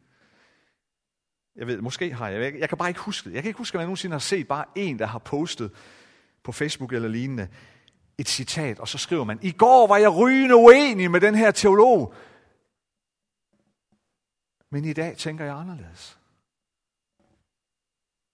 Jeg 1.56 1.68
ved, 1.68 1.82
måske 1.82 2.14
har 2.14 2.30
jeg. 2.30 2.60
Jeg 2.60 2.70
kan 2.70 2.78
bare 2.78 2.90
ikke 2.90 3.00
huske 3.00 3.30
det. 3.30 3.36
Jeg 3.36 3.44
kan 3.44 3.50
ikke 3.50 3.58
huske, 3.58 3.78
om 3.78 3.80
jeg 3.80 3.86
nogensinde 3.86 4.14
har 4.14 4.20
set 4.20 4.48
bare 4.48 4.66
en, 4.76 5.00
der 5.00 5.06
har 5.06 5.20
postet 5.20 5.72
på 6.44 6.52
Facebook 6.52 6.94
eller 6.94 7.10
lignende 7.10 7.50
et 8.18 8.30
citat, 8.30 8.80
og 8.80 8.88
så 8.88 8.98
skriver 8.98 9.24
man, 9.24 9.40
i 9.42 9.52
går 9.52 9.88
var 9.88 9.98
jeg 9.98 10.16
rygende 10.16 10.56
uenig 10.56 11.12
med 11.12 11.22
den 11.22 11.36
her 11.36 11.52
teolog, 11.52 12.14
men 14.70 14.86
i 14.86 14.94
dag 14.94 15.18
tænker 15.18 15.46
jeg 15.46 15.56
anderledes. 15.56 16.20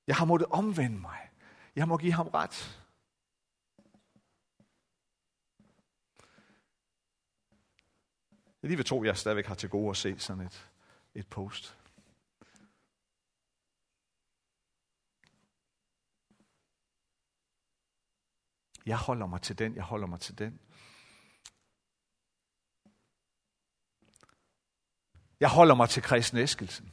Jeg 0.07 0.15
har 0.15 0.25
måttet 0.25 0.47
omvende 0.51 0.99
mig. 0.99 1.29
Jeg 1.75 1.87
må 1.87 1.97
give 1.97 2.13
ham 2.13 2.27
ret. 2.27 2.81
Jeg 8.61 8.69
lige 8.69 8.77
vil 8.77 8.85
tro, 8.85 9.01
at 9.01 9.07
jeg 9.07 9.17
stadigvæk 9.17 9.45
har 9.45 9.55
til 9.55 9.69
gode 9.69 9.89
at 9.89 9.97
se 9.97 10.19
sådan 10.19 10.43
et, 10.43 10.69
et 11.15 11.27
post. 11.27 11.77
Jeg 18.89 18.97
holder 18.97 19.25
mig 19.25 19.41
til 19.41 19.59
den, 19.59 19.75
jeg 19.75 19.83
holder 19.83 20.07
mig 20.07 20.19
til 20.19 20.37
den. 20.37 20.59
Jeg 25.39 25.49
holder 25.49 25.75
mig 25.75 25.89
til 25.89 26.03
Christen 26.03 26.37
Eskelsen. 26.37 26.91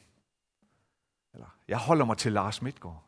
Eller 1.34 1.58
jeg 1.68 1.78
holder 1.78 2.04
mig 2.04 2.18
til 2.18 2.32
Lars 2.32 2.62
Midtgaard. 2.62 3.04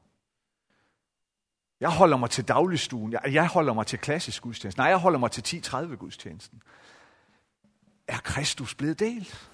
Jeg 1.81 1.96
holder 1.96 2.16
mig 2.16 2.31
til 2.31 2.48
dagligstuen. 2.48 3.12
Jeg, 3.12 3.22
jeg 3.27 3.48
holder 3.48 3.72
mig 3.72 3.87
til 3.87 3.98
klassisk 3.98 4.42
gudstjeneste. 4.42 4.81
Nej, 4.81 4.88
jeg 4.88 4.98
holder 4.98 5.18
mig 5.18 5.31
til 5.31 5.62
10-30 5.66 5.94
gudstjenesten. 5.94 6.62
Er 8.07 8.18
Kristus 8.18 8.74
blevet 8.74 8.98
delt? 8.98 9.51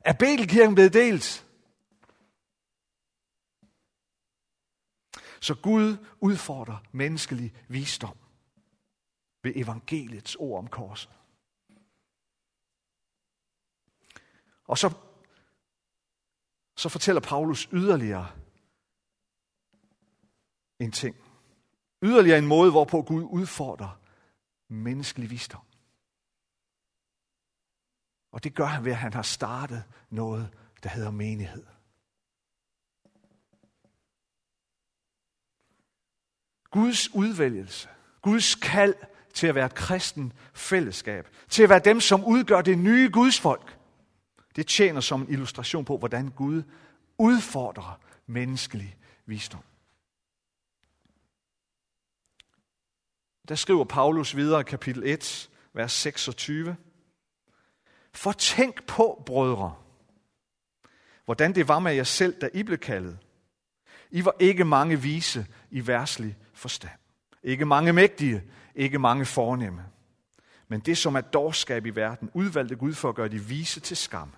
Er 0.00 0.12
Betelkirken 0.12 0.74
blevet 0.74 0.92
delt? 0.92 1.43
Så 5.44 5.54
Gud 5.54 5.96
udfordrer 6.20 6.78
menneskelig 6.92 7.54
visdom 7.68 8.16
ved 9.42 9.52
evangeliets 9.56 10.36
ord 10.36 10.58
om 10.58 10.68
korset. 10.68 11.10
Og 14.64 14.78
så, 14.78 14.88
så 16.76 16.88
fortæller 16.88 17.20
Paulus 17.20 17.68
yderligere 17.72 18.32
en 20.80 20.92
ting. 20.92 21.16
Yderligere 22.02 22.38
en 22.38 22.46
måde, 22.46 22.70
hvorpå 22.70 23.02
Gud 23.02 23.22
udfordrer 23.22 24.00
menneskelig 24.68 25.30
visdom. 25.30 25.66
Og 28.32 28.44
det 28.44 28.54
gør 28.54 28.66
han 28.66 28.84
ved, 28.84 28.92
at 28.92 28.98
han 28.98 29.12
har 29.12 29.22
startet 29.22 29.84
noget, 30.10 30.58
der 30.82 30.88
hedder 30.88 31.10
menighed. 31.10 31.66
Guds 36.74 37.14
udvælgelse, 37.14 37.88
Guds 38.22 38.54
kald 38.54 38.94
til 39.34 39.46
at 39.46 39.54
være 39.54 39.66
et 39.66 39.74
kristen 39.74 40.32
fællesskab, 40.54 41.28
til 41.48 41.62
at 41.62 41.68
være 41.68 41.78
dem, 41.78 42.00
som 42.00 42.24
udgør 42.24 42.62
det 42.62 42.78
nye 42.78 43.10
Guds 43.12 43.40
folk, 43.40 43.78
det 44.56 44.66
tjener 44.66 45.00
som 45.00 45.20
en 45.20 45.28
illustration 45.28 45.84
på, 45.84 45.98
hvordan 45.98 46.28
Gud 46.28 46.62
udfordrer 47.18 48.00
menneskelig 48.26 48.96
visdom. 49.26 49.62
Der 53.48 53.54
skriver 53.54 53.84
Paulus 53.84 54.36
videre 54.36 54.60
i 54.60 54.64
kapitel 54.64 55.02
1, 55.06 55.50
vers 55.72 55.92
26. 55.92 56.76
For 58.12 58.32
tænk 58.32 58.86
på, 58.86 59.22
brødre, 59.26 59.74
hvordan 61.24 61.54
det 61.54 61.68
var 61.68 61.78
med 61.78 61.92
jer 61.92 62.04
selv, 62.04 62.40
da 62.40 62.48
I 62.54 62.62
blev 62.62 62.78
kaldet. 62.78 63.18
I 64.10 64.24
var 64.24 64.34
ikke 64.40 64.64
mange 64.64 65.02
vise 65.02 65.46
i 65.70 65.86
værslig 65.86 66.36
forstand. 66.54 66.98
Ikke 67.42 67.64
mange 67.64 67.92
mægtige, 67.92 68.42
ikke 68.74 68.98
mange 68.98 69.24
fornemme. 69.24 69.84
Men 70.68 70.80
det, 70.80 70.98
som 70.98 71.14
er 71.14 71.20
dårskab 71.20 71.86
i 71.86 71.90
verden, 71.90 72.30
udvalgte 72.34 72.76
Gud 72.76 72.94
for 72.94 73.08
at 73.08 73.14
gøre 73.14 73.28
de 73.28 73.38
vise 73.38 73.80
til 73.80 73.96
skam. 73.96 74.32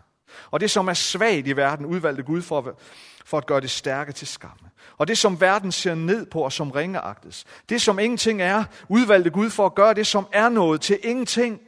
Og 0.51 0.61
det, 0.61 0.71
som 0.71 0.89
er 0.89 0.95
svagt 0.95 1.47
i 1.47 1.57
verden, 1.57 1.87
udvalgte 1.87 2.23
Gud 2.23 2.43
for, 2.43 2.79
for 3.25 3.39
at 3.39 3.47
gøre 3.47 3.61
det 3.61 3.71
stærke 3.71 4.13
til 4.13 4.27
skamme. 4.27 4.71
Og 4.97 5.09
det, 5.09 5.19
som 5.19 5.41
verden 5.41 5.73
ser 5.73 5.95
ned 5.95 6.27
på 6.27 6.41
og 6.41 6.53
som 6.53 6.71
ringeagtes. 6.71 7.45
Det, 7.69 7.83
som 7.83 7.99
ingenting 7.99 8.43
er, 8.43 8.65
udvalgte 8.89 9.31
Gud 9.31 9.51
for 9.51 9.67
at 9.67 9.75
gøre 9.75 9.95
det, 9.95 10.07
som 10.07 10.27
er 10.33 10.49
noget 10.49 10.81
til 10.81 10.99
ingenting. 11.03 11.61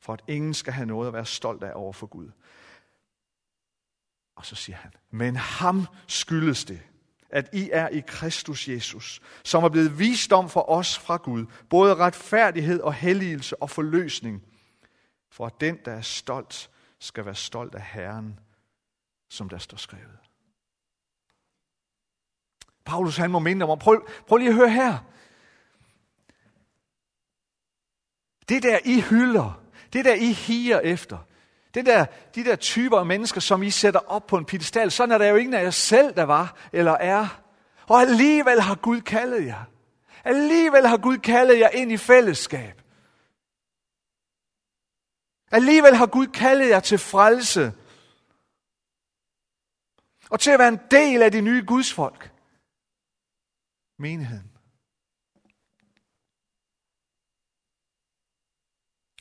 For 0.00 0.12
at 0.12 0.22
ingen 0.28 0.54
skal 0.54 0.72
have 0.72 0.86
noget 0.86 1.06
at 1.06 1.12
være 1.12 1.26
stolt 1.26 1.62
af 1.62 1.72
over 1.74 1.92
for 1.92 2.06
Gud. 2.06 2.30
Og 4.36 4.46
så 4.46 4.54
siger 4.54 4.76
han, 4.76 4.90
men 5.10 5.36
ham 5.36 5.86
skyldes 6.06 6.64
det, 6.64 6.80
at 7.32 7.48
I 7.52 7.70
er 7.72 7.88
i 7.88 8.00
Kristus 8.06 8.68
Jesus, 8.68 9.20
som 9.44 9.64
er 9.64 9.68
blevet 9.68 9.98
visdom 9.98 10.48
for 10.48 10.70
os 10.70 10.98
fra 10.98 11.16
Gud, 11.16 11.46
både 11.70 11.94
retfærdighed 11.94 12.80
og 12.80 12.94
helligelse 12.94 13.62
og 13.62 13.70
forløsning, 13.70 14.42
for 15.30 15.46
at 15.46 15.60
den, 15.60 15.78
der 15.84 15.92
er 15.92 16.00
stolt, 16.00 16.70
skal 16.98 17.24
være 17.24 17.34
stolt 17.34 17.74
af 17.74 17.82
Herren, 17.82 18.40
som 19.28 19.48
der 19.48 19.58
står 19.58 19.76
skrevet. 19.76 20.18
Paulus 22.84 23.16
han 23.16 23.30
må 23.30 23.38
minde 23.38 23.66
om, 23.66 23.78
prøv, 23.78 24.08
prøv 24.26 24.36
lige 24.38 24.48
at 24.48 24.54
høre 24.54 24.70
her. 24.70 24.98
Det 28.48 28.62
der 28.62 28.78
I 28.84 29.00
hylder, 29.00 29.62
det 29.92 30.04
der 30.04 30.14
I 30.14 30.32
higer 30.32 30.80
efter, 30.80 31.18
det 31.74 31.86
der, 31.86 32.06
de 32.34 32.44
der 32.44 32.56
typer 32.56 32.98
af 32.98 33.06
mennesker, 33.06 33.40
som 33.40 33.62
I 33.62 33.70
sætter 33.70 34.00
op 34.00 34.26
på 34.26 34.36
en 34.36 34.44
pedestal, 34.44 34.90
sådan 34.90 35.12
er 35.12 35.18
der 35.18 35.26
jo 35.26 35.36
ingen 35.36 35.54
af 35.54 35.62
jer 35.62 35.70
selv, 35.70 36.14
der 36.14 36.22
var 36.22 36.56
eller 36.72 36.92
er. 36.92 37.42
Og 37.86 38.00
alligevel 38.00 38.60
har 38.60 38.74
Gud 38.74 39.00
kaldet 39.00 39.46
jer. 39.46 39.64
Alligevel 40.24 40.86
har 40.86 40.96
Gud 40.96 41.18
kaldet 41.18 41.58
jer 41.58 41.68
ind 41.68 41.92
i 41.92 41.96
fællesskab. 41.96 42.82
Alligevel 45.52 45.94
har 45.94 46.06
Gud 46.06 46.26
kaldet 46.26 46.68
jer 46.68 46.80
til 46.80 46.98
frelse. 46.98 47.72
Og 50.30 50.40
til 50.40 50.50
at 50.50 50.58
være 50.58 50.68
en 50.68 50.80
del 50.90 51.22
af 51.22 51.32
de 51.32 51.40
nye 51.40 51.64
Guds 51.66 51.92
folk. 51.92 52.32
Menigheden. 53.98 54.50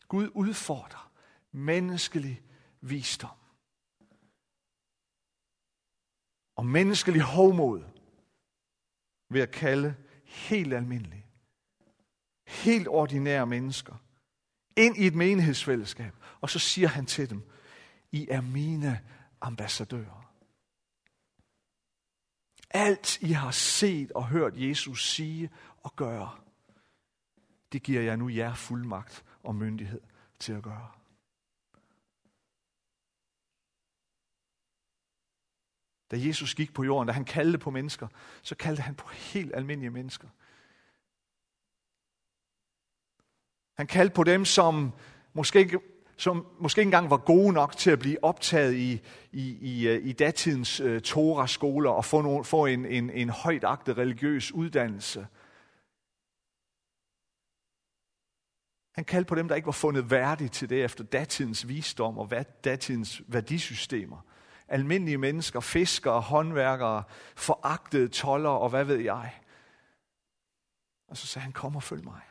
Gud 0.08 0.30
udfordrer 0.34 1.09
menneskelig 1.52 2.42
visdom. 2.82 3.38
Og 6.56 6.66
menneskelig 6.66 7.22
hovmod 7.22 7.84
ved 9.30 9.42
at 9.42 9.52
kalde 9.52 9.96
helt 10.26 10.74
almindelige, 10.74 11.26
helt 12.48 12.88
ordinære 12.88 13.48
mennesker 13.48 13.96
ind 14.78 14.98
i 14.98 15.08
et 15.08 15.16
menighedsfællesskab. 15.16 16.14
Og 16.42 16.50
så 16.50 16.60
siger 16.60 16.88
han 16.88 17.06
til 17.06 17.30
dem, 17.30 17.50
I 18.12 18.28
er 18.30 18.42
mine 18.42 19.06
ambassadører. 19.42 20.34
Alt 22.70 23.22
I 23.22 23.32
har 23.32 23.52
set 23.52 24.12
og 24.12 24.28
hørt 24.28 24.54
Jesus 24.56 25.10
sige 25.10 25.50
og 25.78 25.96
gøre, 25.96 26.38
det 27.72 27.84
giver 27.84 28.02
jeg 28.02 28.18
nu 28.18 28.30
jer 28.30 28.56
fuldmagt 28.56 29.26
og 29.44 29.56
myndighed 29.56 30.02
til 30.40 30.54
at 30.54 30.64
gøre. 30.64 30.92
Da 36.12 36.18
Jesus 36.20 36.56
gik 36.56 36.74
på 36.74 36.84
jorden, 36.84 37.08
da 37.08 37.14
han 37.14 37.26
kaldte 37.26 37.58
på 37.58 37.72
mennesker, 37.72 38.08
så 38.42 38.56
kaldte 38.56 38.82
han 38.82 38.96
på 38.96 39.10
helt 39.10 39.56
almindelige 39.56 39.90
mennesker. 39.90 40.28
Han 43.78 43.88
kaldte 43.88 44.16
på 44.16 44.24
dem, 44.24 44.46
som 44.46 44.94
måske 45.34 45.60
ikke, 45.60 45.80
som 46.18 46.48
måske 46.60 46.82
ikke 46.82 46.88
engang 46.88 47.10
var 47.10 47.18
gode 47.18 47.54
nok 47.54 47.78
til 47.78 47.92
at 47.92 48.00
blive 48.00 48.24
optaget 48.24 48.74
i, 48.74 49.02
i, 49.32 49.58
i, 49.62 49.88
øh, 49.88 50.06
i 50.06 50.12
datidens 50.12 50.82
uh, 50.82 51.00
Torah-skoler 51.00 51.90
og 51.90 52.06
få, 52.06 52.22
no, 52.22 52.44
få 52.44 52.66
en, 52.66 52.86
en, 52.86 53.10
en 53.10 53.30
højtagtet 53.30 53.98
religiøs 53.98 54.52
uddannelse. 54.52 55.28
Han 58.96 59.06
kaldte 59.06 59.30
på 59.30 59.36
dem, 59.36 59.48
der 59.48 59.56
ikke 59.56 59.66
var 59.66 59.72
fundet 59.72 60.12
værdige 60.12 60.50
til 60.50 60.70
det 60.70 60.84
efter 60.84 61.04
datidens 61.04 61.68
visdom 61.68 62.18
og 62.18 62.32
datidens 62.64 63.22
værdisystemer. 63.28 64.26
Almindelige 64.70 65.18
mennesker, 65.18 65.60
fiskere, 65.60 66.22
håndværkere, 66.22 67.04
foragtede 67.36 68.08
toller 68.08 68.50
og 68.50 68.70
hvad 68.70 68.86
ved 68.86 68.98
jeg. 68.98 69.42
Og 71.08 71.18
så 71.18 71.28
sagde 71.28 71.44
han, 71.44 71.54
kom 71.54 71.76
og 71.76 71.84
følg 71.84 72.04
mig. 72.04 72.22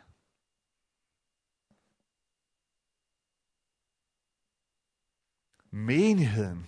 Menigheden 5.70 6.66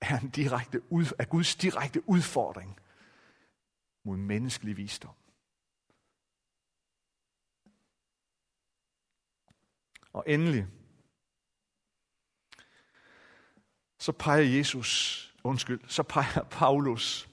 er 0.00 0.18
en 0.18 0.30
direkte, 0.30 0.92
ud, 0.92 1.04
er 1.18 1.24
Guds 1.24 1.56
direkte 1.56 2.08
udfordring 2.08 2.80
mod 4.02 4.16
menneskelig 4.16 4.76
visdom. 4.76 5.14
Og 10.12 10.24
endelig, 10.26 10.66
så 14.00 14.12
peger 14.12 14.56
Jesus, 14.56 15.34
undskyld, 15.44 15.80
så 15.88 16.02
peger 16.02 16.42
Paulus 16.42 17.28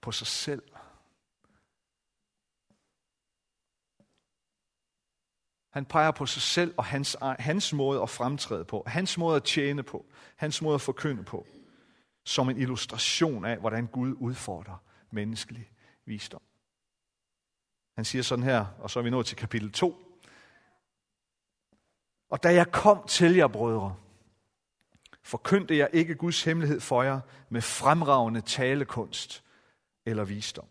på 0.00 0.12
sig 0.12 0.26
selv. 0.26 0.62
Han 5.70 5.84
peger 5.84 6.10
på 6.10 6.26
sig 6.26 6.42
selv 6.42 6.74
og 6.76 6.84
hans, 6.84 7.16
hans 7.38 7.72
måde 7.72 8.02
at 8.02 8.10
fremtræde 8.10 8.64
på, 8.64 8.84
hans 8.86 9.18
måde 9.18 9.36
at 9.36 9.44
tjene 9.44 9.82
på, 9.82 10.06
hans 10.36 10.62
måde 10.62 10.74
at 10.74 10.80
forkynde 10.80 11.24
på, 11.24 11.46
som 12.24 12.50
en 12.50 12.58
illustration 12.58 13.44
af, 13.44 13.58
hvordan 13.58 13.86
Gud 13.86 14.16
udfordrer 14.20 14.82
menneskelig 15.10 15.70
visdom. 16.04 16.42
Han 17.96 18.04
siger 18.04 18.22
sådan 18.22 18.44
her, 18.44 18.66
og 18.78 18.90
så 18.90 18.98
er 18.98 19.02
vi 19.02 19.10
nået 19.10 19.26
til 19.26 19.36
kapitel 19.36 19.72
2. 19.72 20.20
Og 22.30 22.42
da 22.42 22.54
jeg 22.54 22.72
kom 22.72 23.06
til 23.06 23.34
jer, 23.34 23.48
brødre, 23.48 23.96
forkyndte 25.28 25.76
jeg 25.76 25.90
ikke 25.92 26.14
Guds 26.14 26.44
hemmelighed 26.44 26.80
for 26.80 27.02
jer 27.02 27.20
med 27.48 27.62
fremragende 27.62 28.40
talekunst 28.40 29.44
eller 30.06 30.24
visdom. 30.24 30.68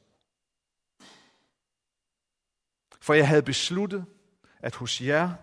For 3.01 3.13
jeg 3.13 3.27
havde 3.27 3.41
besluttet, 3.43 4.05
at 4.59 4.75
hos 4.75 5.01
jer, 5.01 5.33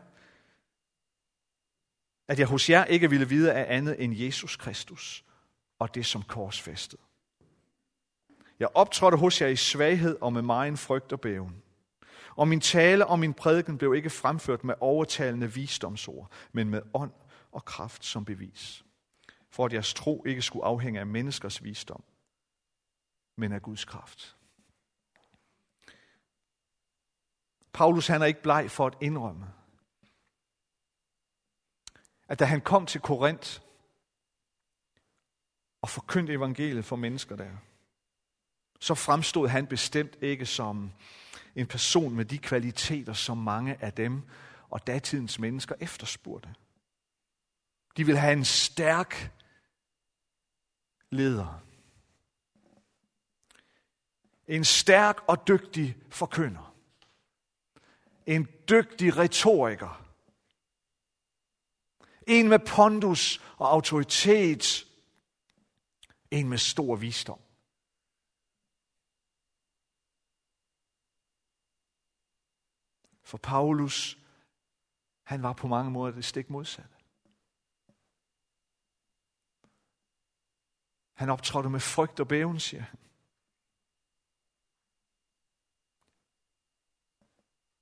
at 2.29 2.39
jeg 2.39 2.47
hos 2.47 2.71
jer 2.71 2.85
ikke 2.85 3.11
ville 3.11 3.29
vide 3.29 3.53
af 3.53 3.77
andet 3.77 4.05
end 4.05 4.15
Jesus 4.15 4.57
Kristus 4.57 5.25
og 5.79 5.95
det 5.95 6.07
som 6.07 6.23
korsfæstet. 6.23 7.01
Jeg 8.59 8.69
optrådte 8.75 9.17
hos 9.17 9.41
jer 9.41 9.49
i 9.49 9.57
svaghed 9.57 10.17
og 10.21 10.33
med 10.33 10.43
megen 10.43 10.77
frygt 10.77 11.13
og 11.13 11.21
bæven. 11.21 11.63
Og 12.37 12.49
min 12.49 12.61
tale 12.61 13.07
og 13.07 13.19
min 13.19 13.35
prædiken 13.35 13.79
blev 13.79 13.95
ikke 13.95 14.11
fremført 14.11 14.65
med 14.65 14.75
overtalende 14.81 15.53
visdomsord, 15.53 16.33
men 16.53 16.69
med 16.69 16.83
ånd 16.95 17.13
og 17.53 17.65
kraft 17.65 18.05
som 18.05 18.25
bevis. 18.25 18.85
For 19.55 19.67
at 19.67 19.73
jeres 19.73 19.95
tro 19.95 20.25
ikke 20.27 20.43
skulle 20.43 20.65
afhænge 20.65 21.01
af 21.01 21.07
menneskers 21.07 21.65
visdom, 21.65 22.05
men 23.37 23.53
af 23.53 23.63
Guds 23.63 23.85
kraft. 23.85 24.37
Paulus 27.73 28.07
han 28.07 28.23
er 28.23 28.27
ikke 28.27 28.43
bleg 28.43 28.71
for 28.71 28.87
at 28.87 28.97
indrømme, 29.01 29.47
at 32.29 32.39
da 32.39 32.45
han 32.45 32.61
kom 32.61 32.87
til 32.87 33.01
Korinth 33.01 33.61
og 35.83 35.89
forkyndte 35.89 36.33
evangeliet 36.33 36.85
for 36.85 36.97
mennesker 36.97 37.37
der, 37.37 37.57
så 38.81 38.95
fremstod 38.95 39.49
han 39.49 39.67
bestemt 39.67 40.17
ikke 40.23 40.47
som 40.47 40.93
en 41.55 41.67
person 41.67 42.15
med 42.15 42.25
de 42.25 42.39
kvaliteter, 42.39 43.13
som 43.13 43.39
mange 43.39 43.85
af 43.85 43.93
dem 43.93 44.23
og 44.71 44.87
datidens 44.87 45.39
mennesker 45.39 45.75
efterspurgte. 45.81 46.55
De 47.97 48.07
vil 48.07 48.19
have 48.19 48.33
en 48.33 48.45
stærk 48.45 49.31
leder. 51.15 51.61
En 54.47 54.65
stærk 54.65 55.17
og 55.29 55.49
dygtig 55.49 55.97
forkynder. 56.11 56.75
En 58.27 58.49
dygtig 58.69 59.17
retoriker. 59.17 60.05
En 62.27 62.49
med 62.49 62.59
pondus 62.59 63.43
og 63.57 63.73
autoritet. 63.73 64.87
En 66.31 66.49
med 66.49 66.59
stor 66.59 66.97
visdom. 66.97 67.41
For 73.23 73.39
Paulus, 73.39 74.19
han 75.23 75.43
var 75.43 75.53
på 75.53 75.67
mange 75.67 75.91
måder 75.91 76.15
det 76.15 76.25
stik 76.25 76.51
modsatte. 76.51 76.94
Han 81.15 81.31
optrådte 81.31 81.71
med 81.71 81.81
frygt 81.81 82.21
og 82.21 82.29
bæven, 82.29 82.61
siger 82.61 82.83
han. 82.83 82.99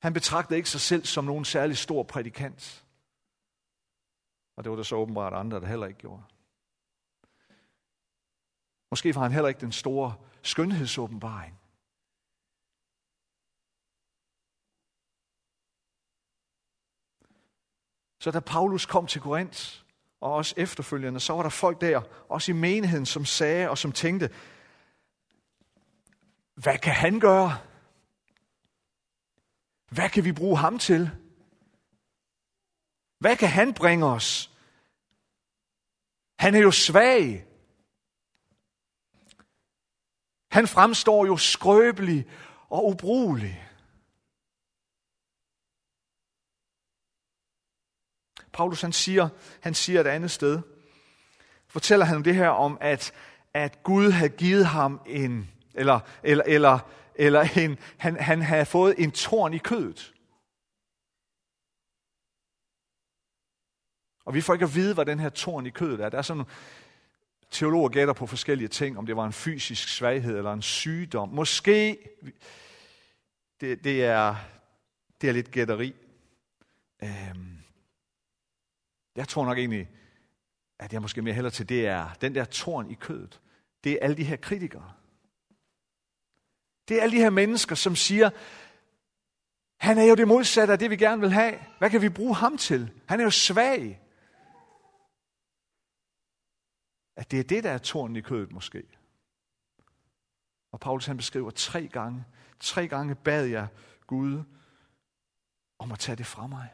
Han 0.02 0.12
betragtede 0.12 0.56
ikke 0.56 0.70
sig 0.70 0.80
selv 0.80 1.04
som 1.04 1.24
nogen 1.24 1.44
særlig 1.44 1.76
stor 1.76 2.02
prædikant. 2.02 2.86
Og 4.56 4.64
det 4.64 4.70
var 4.70 4.76
der 4.76 4.82
så 4.82 4.96
åbenbart 4.96 5.32
andre, 5.32 5.60
der 5.60 5.66
heller 5.66 5.86
ikke 5.86 6.00
gjorde. 6.00 6.22
Måske 8.90 9.14
var 9.14 9.22
han 9.22 9.32
heller 9.32 9.48
ikke 9.48 9.60
den 9.60 9.72
store 9.72 10.14
skønhedsåbenbaring. 10.42 11.58
Så 18.20 18.30
da 18.30 18.40
Paulus 18.40 18.86
kom 18.86 19.06
til 19.06 19.20
Korinth, 19.20 19.84
og 20.22 20.32
også 20.32 20.54
efterfølgende, 20.56 21.20
så 21.20 21.32
var 21.32 21.42
der 21.42 21.50
folk 21.50 21.80
der, 21.80 22.00
også 22.28 22.52
i 22.52 22.54
menigheden, 22.54 23.06
som 23.06 23.24
sagde 23.24 23.70
og 23.70 23.78
som 23.78 23.92
tænkte, 23.92 24.30
hvad 26.54 26.78
kan 26.78 26.92
han 26.92 27.20
gøre? 27.20 27.58
Hvad 29.90 30.08
kan 30.10 30.24
vi 30.24 30.32
bruge 30.32 30.58
ham 30.58 30.78
til? 30.78 31.10
Hvad 33.18 33.36
kan 33.36 33.48
han 33.48 33.74
bringe 33.74 34.06
os? 34.06 34.50
Han 36.38 36.54
er 36.54 36.58
jo 36.58 36.70
svag. 36.70 37.46
Han 40.50 40.68
fremstår 40.68 41.26
jo 41.26 41.36
skrøbelig 41.36 42.26
og 42.68 42.86
ubrugelig. 42.86 43.71
Paulus 48.52 48.80
han 48.80 48.92
siger, 48.92 49.28
han 49.60 49.74
siger 49.74 50.00
et 50.00 50.06
andet 50.06 50.30
sted, 50.30 50.60
fortæller 51.68 52.06
han 52.06 52.24
det 52.24 52.34
her 52.34 52.48
om, 52.48 52.78
at, 52.80 53.12
at 53.54 53.82
Gud 53.82 54.10
havde 54.10 54.30
givet 54.30 54.66
ham 54.66 55.00
en, 55.06 55.50
eller, 55.74 56.00
eller, 56.22 56.44
eller, 56.46 56.78
eller 57.14 57.48
en, 57.58 57.78
han, 57.98 58.16
han 58.16 58.42
havde 58.42 58.66
fået 58.66 58.94
en 58.98 59.10
torn 59.10 59.54
i 59.54 59.58
kødet. 59.58 60.14
Og 64.24 64.34
vi 64.34 64.40
får 64.40 64.52
ikke 64.52 64.64
at 64.64 64.74
vide, 64.74 64.94
hvad 64.94 65.06
den 65.06 65.20
her 65.20 65.28
torn 65.28 65.66
i 65.66 65.70
kødet 65.70 66.00
er. 66.00 66.08
Der 66.08 66.18
er 66.18 66.22
sådan 66.22 66.44
teologer 67.50 67.88
gætter 67.88 68.14
på 68.14 68.26
forskellige 68.26 68.68
ting, 68.68 68.98
om 68.98 69.06
det 69.06 69.16
var 69.16 69.26
en 69.26 69.32
fysisk 69.32 69.88
svaghed 69.88 70.36
eller 70.36 70.52
en 70.52 70.62
sygdom. 70.62 71.28
Måske, 71.28 71.98
det, 73.60 73.84
det, 73.84 74.04
er, 74.04 74.36
det 75.20 75.28
er 75.28 75.32
lidt 75.32 75.50
gætteri. 75.50 75.94
Øhm, 77.02 77.61
jeg 79.16 79.28
tror 79.28 79.44
nok 79.44 79.58
egentlig, 79.58 79.88
at 80.78 80.92
jeg 80.92 81.02
måske 81.02 81.22
mere 81.22 81.34
heller 81.34 81.50
til, 81.50 81.68
det 81.68 81.86
er 81.86 82.14
den 82.20 82.34
der 82.34 82.44
torn 82.44 82.90
i 82.90 82.94
kødet. 82.94 83.40
Det 83.84 83.92
er 83.92 83.98
alle 84.02 84.16
de 84.16 84.24
her 84.24 84.36
kritikere. 84.36 84.92
Det 86.88 86.98
er 86.98 87.02
alle 87.02 87.16
de 87.16 87.22
her 87.22 87.30
mennesker, 87.30 87.74
som 87.74 87.96
siger, 87.96 88.30
han 89.76 89.98
er 89.98 90.04
jo 90.04 90.14
det 90.14 90.28
modsatte 90.28 90.72
af 90.72 90.78
det, 90.78 90.90
vi 90.90 90.96
gerne 90.96 91.20
vil 91.20 91.30
have. 91.30 91.58
Hvad 91.78 91.90
kan 91.90 92.02
vi 92.02 92.08
bruge 92.08 92.34
ham 92.34 92.58
til? 92.58 93.00
Han 93.08 93.20
er 93.20 93.24
jo 93.24 93.30
svag. 93.30 94.00
At 97.16 97.30
det 97.30 97.40
er 97.40 97.44
det, 97.44 97.64
der 97.64 97.70
er 97.70 97.78
tornen 97.78 98.16
i 98.16 98.20
kødet 98.20 98.52
måske. 98.52 98.82
Og 100.72 100.80
Paulus 100.80 101.06
han 101.06 101.16
beskriver 101.16 101.50
tre 101.50 101.88
gange, 101.88 102.24
tre 102.60 102.88
gange 102.88 103.14
bad 103.14 103.46
jeg 103.46 103.68
Gud 104.06 104.44
om 105.78 105.92
at 105.92 105.98
tage 105.98 106.16
det 106.16 106.26
fra 106.26 106.46
mig. 106.46 106.68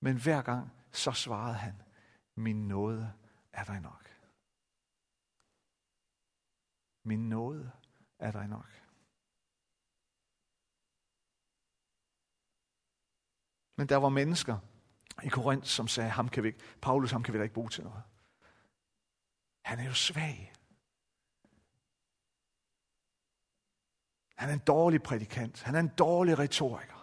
Men 0.00 0.16
hver 0.16 0.42
gang, 0.42 0.72
så 0.92 1.12
svarede 1.12 1.54
han, 1.54 1.82
min 2.34 2.68
nåde 2.68 3.12
er 3.52 3.64
dig 3.64 3.80
nok. 3.80 4.08
Min 7.04 7.28
nåde 7.28 7.72
er 8.18 8.30
dig 8.32 8.48
nok. 8.48 8.80
Men 13.76 13.88
der 13.88 13.96
var 13.96 14.08
mennesker 14.08 14.58
i 15.22 15.28
Korinth, 15.28 15.66
som 15.66 15.88
sagde, 15.88 16.10
ham 16.10 16.28
kan 16.28 16.42
vi 16.42 16.48
ikke, 16.48 16.60
Paulus, 16.82 17.10
ham 17.10 17.22
kan 17.22 17.34
vi 17.34 17.38
da 17.38 17.42
ikke 17.42 17.54
bruge 17.54 17.70
til 17.70 17.84
noget. 17.84 18.02
Han 19.64 19.78
er 19.78 19.84
jo 19.84 19.94
svag. 19.94 20.52
Han 24.36 24.48
er 24.48 24.52
en 24.52 24.64
dårlig 24.66 25.02
prædikant. 25.02 25.62
Han 25.62 25.74
er 25.74 25.80
en 25.80 25.92
dårlig 25.98 26.38
retoriker. 26.38 26.99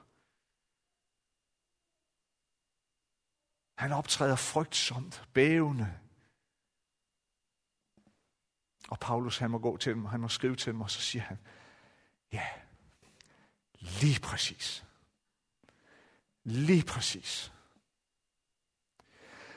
Han 3.77 3.91
optræder 3.91 4.35
frygtsomt, 4.35 5.23
bævende. 5.33 5.93
Og 8.89 8.99
Paulus, 8.99 9.37
han 9.37 9.51
må 9.51 9.59
gå 9.59 9.77
til 9.77 9.93
dem, 9.93 10.05
han 10.05 10.19
må 10.19 10.27
skrive 10.27 10.55
til 10.55 10.73
dem, 10.73 10.81
og 10.81 10.91
så 10.91 11.01
siger 11.01 11.21
han, 11.21 11.37
ja, 12.33 12.47
lige 13.79 14.19
præcis. 14.19 14.85
Lige 16.43 16.83
præcis. 16.83 17.53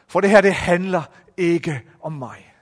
For 0.06 0.20
det 0.20 0.30
her, 0.30 0.40
det 0.40 0.54
handler 0.54 1.02
ikke 1.37 1.90
om 2.00 2.12
mig. 2.12 2.54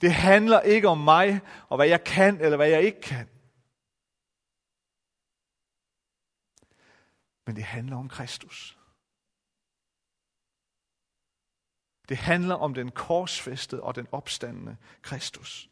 Det 0.00 0.14
handler 0.14 0.60
ikke 0.60 0.88
om 0.88 0.98
mig, 0.98 1.40
og 1.68 1.76
hvad 1.76 1.86
jeg 1.86 2.04
kan, 2.04 2.40
eller 2.40 2.56
hvad 2.56 2.68
jeg 2.68 2.82
ikke 2.82 3.00
kan. 3.00 3.28
Men 7.46 7.56
det 7.56 7.64
handler 7.64 7.96
om 7.96 8.08
Kristus. 8.08 8.78
Det 12.08 12.16
handler 12.16 12.54
om 12.54 12.74
den 12.74 12.90
korsfæstede 12.90 13.82
og 13.82 13.94
den 13.94 14.06
opstandende 14.12 14.76
Kristus. 15.02 15.70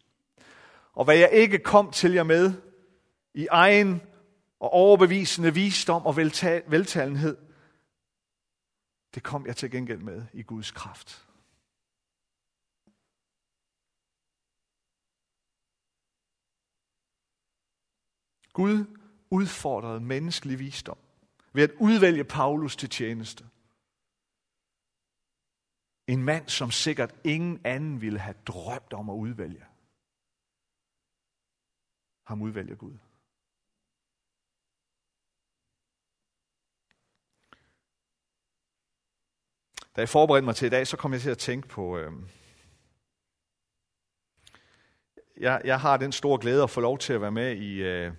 Og 0.93 1.05
hvad 1.05 1.17
jeg 1.17 1.31
ikke 1.33 1.59
kom 1.59 1.91
til 1.91 2.13
jer 2.13 2.23
med 2.23 2.63
i 3.35 3.47
egen 3.51 4.01
og 4.61 4.71
overbevisende 4.71 5.55
visdom 5.55 6.07
og 6.07 6.17
veltalenhed, 6.17 7.37
det 9.15 9.23
kom 9.23 9.47
jeg 9.47 9.57
til 9.57 9.71
gengæld 9.71 10.01
med 10.01 10.27
i 10.33 10.43
Guds 10.43 10.71
kraft. 10.71 11.29
Gud 18.53 18.99
udfordrede 19.31 20.01
menneskelig 20.01 20.59
visdom 20.59 21.04
ved 21.55 21.63
at 21.63 21.71
udvælge 21.81 22.25
Paulus 22.25 22.77
til 22.77 22.91
tjeneste. 22.91 23.45
En 26.07 26.25
mand, 26.25 26.49
som 26.49 26.71
sikkert 26.71 27.15
ingen 27.25 27.61
anden 27.65 28.01
ville 28.01 28.19
have 28.19 28.37
drømt 28.47 28.93
om 28.93 29.11
at 29.11 29.15
udvælge. 29.15 29.65
Ham 32.27 32.43
udvælger 32.43 32.75
Gud. 32.75 32.99
Da 39.97 40.01
jeg 40.01 40.09
forberedte 40.09 40.45
mig 40.45 40.57
til 40.57 40.67
i 40.67 40.71
dag, 40.71 40.87
så 40.87 40.97
kom 40.97 41.13
jeg 41.13 41.21
til 41.21 41.31
at 41.31 41.39
tænke 41.39 41.69
på... 41.69 41.99
Øh, 41.99 42.13
jeg, 45.37 45.63
jeg 45.65 45.81
har 45.81 45.97
den 45.97 46.13
store 46.13 46.41
glæde 46.41 46.63
at 46.63 46.71
få 46.71 46.81
lov 46.81 46.99
til 46.99 47.13
at 47.13 47.21
være 47.21 47.33
med 47.33 47.57
i 47.57 47.83
øh, 47.83 48.13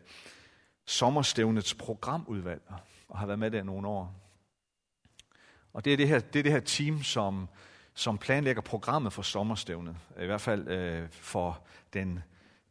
sommerstævnets 0.85 1.73
programudvalg, 1.73 2.61
og 3.07 3.19
har 3.19 3.25
været 3.25 3.39
med 3.39 3.51
der 3.51 3.63
nogle 3.63 3.87
år. 3.87 4.13
Og 5.73 5.85
det 5.85 5.93
er 5.93 5.97
det 5.97 6.07
her, 6.07 6.19
det 6.19 6.39
er 6.39 6.43
det 6.43 6.51
her 6.51 6.59
team, 6.59 7.03
som, 7.03 7.49
som 7.93 8.17
planlægger 8.17 8.61
programmet 8.61 9.13
for 9.13 9.21
sommerstævnet. 9.21 9.97
I 10.21 10.25
hvert 10.25 10.41
fald 10.41 10.67
øh, 10.67 11.09
for 11.09 11.63
den, 11.93 12.19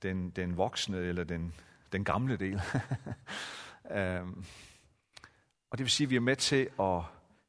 den, 0.02 0.30
den 0.30 0.56
voksne 0.56 0.96
eller 0.96 1.24
den, 1.24 1.54
den 1.92 2.04
gamle 2.04 2.36
del. 2.36 2.62
øhm, 3.98 4.44
og 5.70 5.78
det 5.78 5.84
vil 5.84 5.90
sige, 5.90 6.06
at 6.06 6.10
vi 6.10 6.16
er 6.16 6.20
med 6.20 6.36
til 6.36 6.70
at 6.80 7.02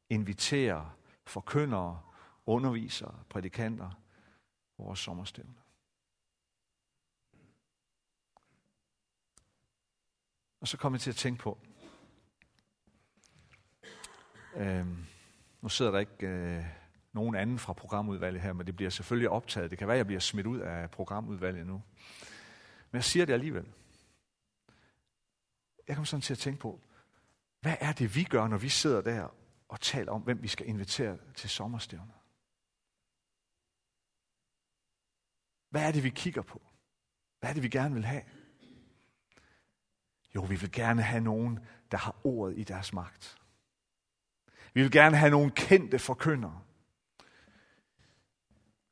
invitere 0.10 0.92
forkyndere, 1.26 2.02
undervisere, 2.46 3.16
prædikanter 3.30 3.90
på 4.78 4.84
vores 4.84 5.00
sommerstævne. 5.00 5.54
Og 10.62 10.68
så 10.68 10.78
kom 10.78 10.94
jeg 10.94 11.02
til 11.02 11.10
at 11.10 11.16
tænke 11.16 11.44
på, 11.44 11.58
øhm, 14.56 15.06
nu 15.62 15.70
sidder 15.70 15.92
der 15.92 16.00
ikke 16.00 16.28
øh, 16.28 16.66
nogen 17.14 17.36
anden 17.36 17.60
fra 17.60 17.74
programudvalget 17.74 18.42
her, 18.42 18.54
men 18.54 18.68
det 18.68 18.76
bliver 18.76 18.90
selvfølgelig 18.90 19.30
optaget. 19.30 19.72
Det 19.72 19.80
kan 19.80 19.88
være, 19.88 19.96
at 19.96 19.98
jeg 19.98 20.06
bliver 20.06 20.20
smidt 20.20 20.48
ud 20.48 20.60
af 20.60 20.92
programudvalget 20.92 21.68
nu. 21.68 21.82
Men 22.92 22.98
jeg 22.98 23.04
siger 23.04 23.26
det 23.26 23.34
alligevel. 23.34 23.74
Jeg 25.88 25.96
kommer 25.96 26.06
sådan 26.06 26.22
til 26.22 26.34
at 26.34 26.38
tænke 26.38 26.60
på, 26.60 26.82
hvad 27.62 27.76
er 27.80 27.92
det, 27.92 28.16
vi 28.16 28.24
gør, 28.24 28.48
når 28.48 28.58
vi 28.58 28.70
sidder 28.70 29.02
der 29.02 29.36
og 29.70 29.82
taler 29.82 30.12
om, 30.12 30.22
hvem 30.22 30.44
vi 30.44 30.48
skal 30.48 30.68
invitere 30.68 31.18
til 31.36 31.50
sommerstævner? 31.50 32.14
Hvad 35.70 35.88
er 35.88 35.92
det, 35.92 36.04
vi 36.04 36.10
kigger 36.10 36.42
på? 36.42 36.62
Hvad 37.40 37.50
er 37.50 37.54
det, 37.54 37.64
vi 37.64 37.70
gerne 37.70 37.94
vil 37.94 38.06
have? 38.06 38.22
Jo, 40.36 40.42
vi 40.42 40.56
vil 40.56 40.72
gerne 40.72 41.02
have 41.02 41.24
nogen, 41.24 41.60
der 41.92 41.98
har 41.98 42.16
ordet 42.24 42.58
i 42.58 42.64
deres 42.64 42.94
magt. 42.94 43.38
Vi 44.76 44.82
vil 44.82 44.92
gerne 44.92 45.18
have 45.18 45.32
nogle 45.32 45.52
kendte 45.52 46.00
forkyndere. 46.00 46.62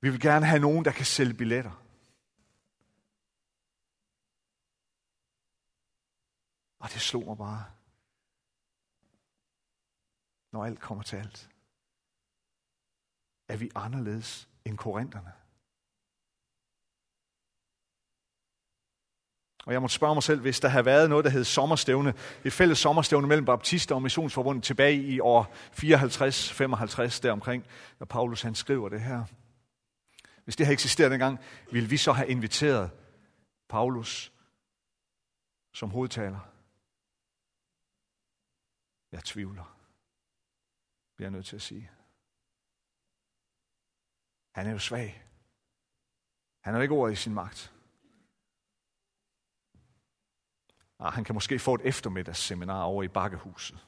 Vi 0.02 0.10
vil 0.10 0.20
gerne 0.20 0.46
have 0.46 0.62
nogen, 0.62 0.86
der 0.86 0.92
kan 0.92 1.06
sælge 1.06 1.34
billetter. 1.34 1.84
Og 6.80 6.90
det 6.90 7.02
slog 7.02 7.26
mig 7.26 7.38
bare, 7.38 7.66
når 10.52 10.66
alt 10.66 10.80
kommer 10.80 11.04
til 11.04 11.16
alt. 11.16 11.50
Er 13.48 13.58
vi 13.58 13.72
anderledes 13.76 14.50
end 14.66 14.78
korinterne? 14.78 15.43
Og 19.66 19.74
jeg 19.74 19.82
måtte 19.82 19.96
spørge 19.96 20.16
mig 20.16 20.24
selv, 20.24 20.42
hvis 20.42 20.60
der 20.60 20.68
havde 20.68 20.86
været 20.86 21.10
noget, 21.10 21.26
der 21.26 21.32
hed 21.32 21.44
sommerstævne, 21.44 22.14
et 22.46 22.54
fælles 22.54 22.80
sommerstævne 22.80 23.28
mellem 23.28 23.46
baptister 23.46 23.96
og 23.96 24.02
missionsforbundet 24.02 24.64
tilbage 24.64 25.04
i 25.04 25.20
år 25.20 25.54
54-55 27.18 27.20
deromkring, 27.24 27.66
når 28.00 28.06
Paulus 28.06 28.42
han 28.42 28.56
skriver 28.56 28.90
det 28.90 29.02
her. 29.02 29.24
Hvis 30.44 30.56
det 30.56 30.66
havde 30.66 30.74
eksisteret 30.74 31.12
dengang, 31.12 31.40
ville 31.72 31.90
vi 31.90 31.98
så 31.98 32.12
have 32.12 32.28
inviteret 32.28 32.92
Paulus 33.70 34.32
som 35.74 35.90
hovedtaler? 35.90 36.40
Jeg 39.12 39.24
tvivler, 39.24 39.78
bliver 41.16 41.28
jeg 41.28 41.32
nødt 41.32 41.46
til 41.46 41.56
at 41.56 41.62
sige. 41.62 41.92
Han 44.56 44.68
er 44.68 44.72
jo 44.72 44.80
svag. 44.80 45.24
Han 46.62 46.74
har 46.74 46.82
ikke 46.82 46.94
ord 46.94 47.12
i 47.12 47.16
sin 47.16 47.34
magt. 47.34 47.74
Ah, 51.04 51.14
han 51.14 51.24
kan 51.24 51.36
måske 51.36 51.60
få 51.60 51.76
et 51.76 51.82
eftermiddagsseminar 51.84 52.84
over 52.84 53.04
i 53.04 53.08
Bakkehuset. 53.08 53.88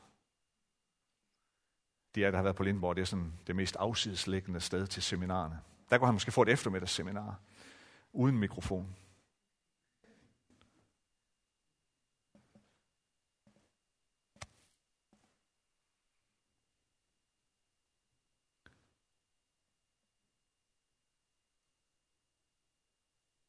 De 2.15 2.25
af 2.25 2.31
der 2.31 2.37
har 2.37 2.43
været 2.43 2.55
på 2.55 2.63
Lindborg, 2.63 2.95
det 2.95 3.01
er 3.01 3.05
sådan 3.05 3.33
det 3.47 3.55
mest 3.55 3.75
afsidesliggende 3.75 4.59
sted 4.59 4.87
til 4.87 5.03
seminarerne. 5.03 5.59
Der 5.89 5.97
kunne 5.97 6.07
han 6.07 6.15
måske 6.15 6.31
få 6.31 6.41
et 6.41 6.49
eftermiddagsseminar 6.49 7.39
uden 8.13 8.37
mikrofon. 8.37 8.95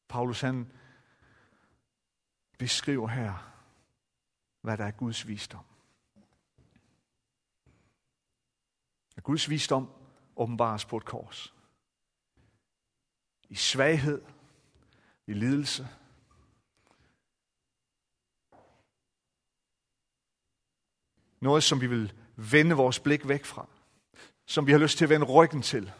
Paulus 0.09 0.41
han 0.41 0.71
beskriver 2.59 3.07
her, 3.07 3.56
hvad 4.61 4.77
der 4.77 4.85
er 4.85 4.91
Guds 4.91 5.27
visdom. 5.27 5.65
At 9.17 9.23
Guds 9.23 9.49
visdom 9.49 9.89
åbenbares 10.35 10.85
på 10.85 10.97
et 10.97 11.05
kors. 11.05 11.53
I 13.49 13.55
svaghed, 13.55 14.21
i 15.27 15.33
lidelse. 15.33 15.87
Noget, 21.39 21.63
som 21.63 21.81
vi 21.81 21.87
vil 21.87 22.13
vende 22.35 22.75
vores 22.75 22.99
blik 22.99 23.27
væk 23.27 23.45
fra. 23.45 23.67
Som 24.45 24.67
vi 24.67 24.71
har 24.71 24.79
lyst 24.79 24.97
til 24.97 25.05
at 25.05 25.09
vende 25.09 25.25
ryggen 25.25 25.61
til. 25.61 25.91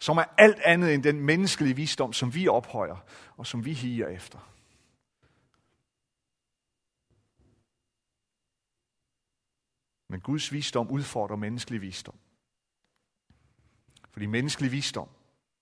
Som 0.00 0.18
er 0.18 0.24
alt 0.38 0.58
andet 0.58 0.94
end 0.94 1.02
den 1.02 1.20
menneskelige 1.20 1.76
visdom, 1.76 2.12
som 2.12 2.34
vi 2.34 2.48
ophøjer 2.48 2.96
og 3.36 3.46
som 3.46 3.64
vi 3.64 3.72
higer 3.72 4.08
efter. 4.08 4.53
Men 10.08 10.20
Guds 10.20 10.52
visdom 10.52 10.90
udfordrer 10.90 11.36
menneskelig 11.36 11.80
visdom. 11.80 12.18
Fordi 14.10 14.26
menneskelig 14.26 14.72
visdom 14.72 15.08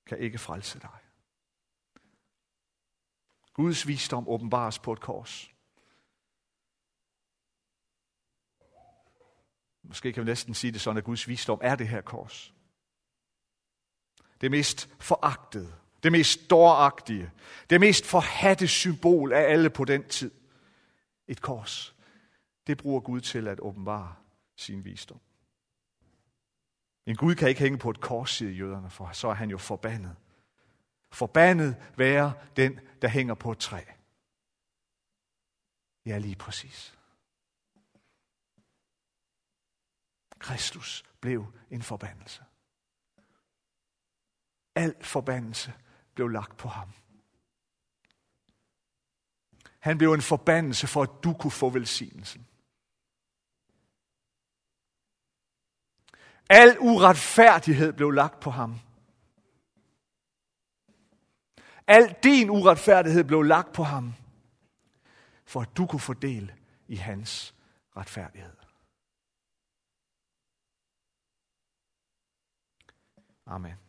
kan 0.06 0.18
ikke 0.18 0.38
frelse 0.38 0.80
dig. 0.80 0.98
Guds 3.52 3.86
visdom 3.86 4.28
åbenbares 4.28 4.78
på 4.78 4.92
et 4.92 5.00
kors. 5.00 5.52
Måske 9.82 10.12
kan 10.12 10.22
vi 10.22 10.30
næsten 10.30 10.54
sige 10.54 10.72
det 10.72 10.80
sådan, 10.80 10.98
at 10.98 11.04
Guds 11.04 11.28
visdom 11.28 11.58
er 11.62 11.76
det 11.76 11.88
her 11.88 12.00
kors. 12.00 12.54
Det 14.40 14.50
mest 14.50 14.90
foragtede, 15.00 15.74
det 16.02 16.12
mest 16.12 16.50
dåragtige, 16.50 17.30
det 17.70 17.80
mest 17.80 18.06
forhatte 18.06 18.68
symbol 18.68 19.32
af 19.32 19.40
alle 19.40 19.70
på 19.70 19.84
den 19.84 20.08
tid. 20.08 20.30
Et 21.26 21.40
kors. 21.40 21.96
Det 22.66 22.78
bruger 22.78 23.00
Gud 23.00 23.20
til 23.20 23.48
at 23.48 23.60
åbenbare 23.60 24.21
sin 24.62 24.84
visdom. 24.84 25.20
En 27.06 27.16
Gud 27.16 27.34
kan 27.34 27.48
ikke 27.48 27.60
hænge 27.60 27.78
på 27.78 27.90
et 27.90 28.00
kors, 28.00 28.30
siger 28.30 28.50
jøderne, 28.50 28.90
for 28.90 29.12
så 29.12 29.28
er 29.28 29.34
han 29.34 29.50
jo 29.50 29.58
forbandet. 29.58 30.16
Forbandet 31.10 31.76
være 31.96 32.32
den, 32.56 32.80
der 33.02 33.08
hænger 33.08 33.34
på 33.34 33.52
et 33.52 33.58
træ. 33.58 33.84
Ja, 36.06 36.18
lige 36.18 36.36
præcis. 36.36 36.98
Kristus 40.38 41.04
blev 41.20 41.46
en 41.70 41.82
forbandelse. 41.82 42.44
Al 44.74 45.04
forbandelse 45.04 45.74
blev 46.14 46.28
lagt 46.28 46.56
på 46.56 46.68
ham. 46.68 46.92
Han 49.78 49.98
blev 49.98 50.12
en 50.12 50.22
forbandelse 50.22 50.86
for, 50.86 51.02
at 51.02 51.10
du 51.24 51.32
kunne 51.32 51.50
få 51.50 51.70
velsignelsen. 51.70 52.46
Al 56.54 56.76
uretfærdighed 56.80 57.92
blev 57.92 58.10
lagt 58.10 58.40
på 58.40 58.50
ham. 58.50 58.80
Al 61.86 62.16
din 62.22 62.50
uretfærdighed 62.50 63.24
blev 63.24 63.42
lagt 63.42 63.72
på 63.72 63.82
ham, 63.82 64.14
for 65.44 65.60
at 65.60 65.76
du 65.76 65.86
kunne 65.86 66.00
fordele 66.00 66.56
i 66.88 66.96
hans 66.96 67.54
retfærdighed. 67.96 68.56
Amen. 73.46 73.81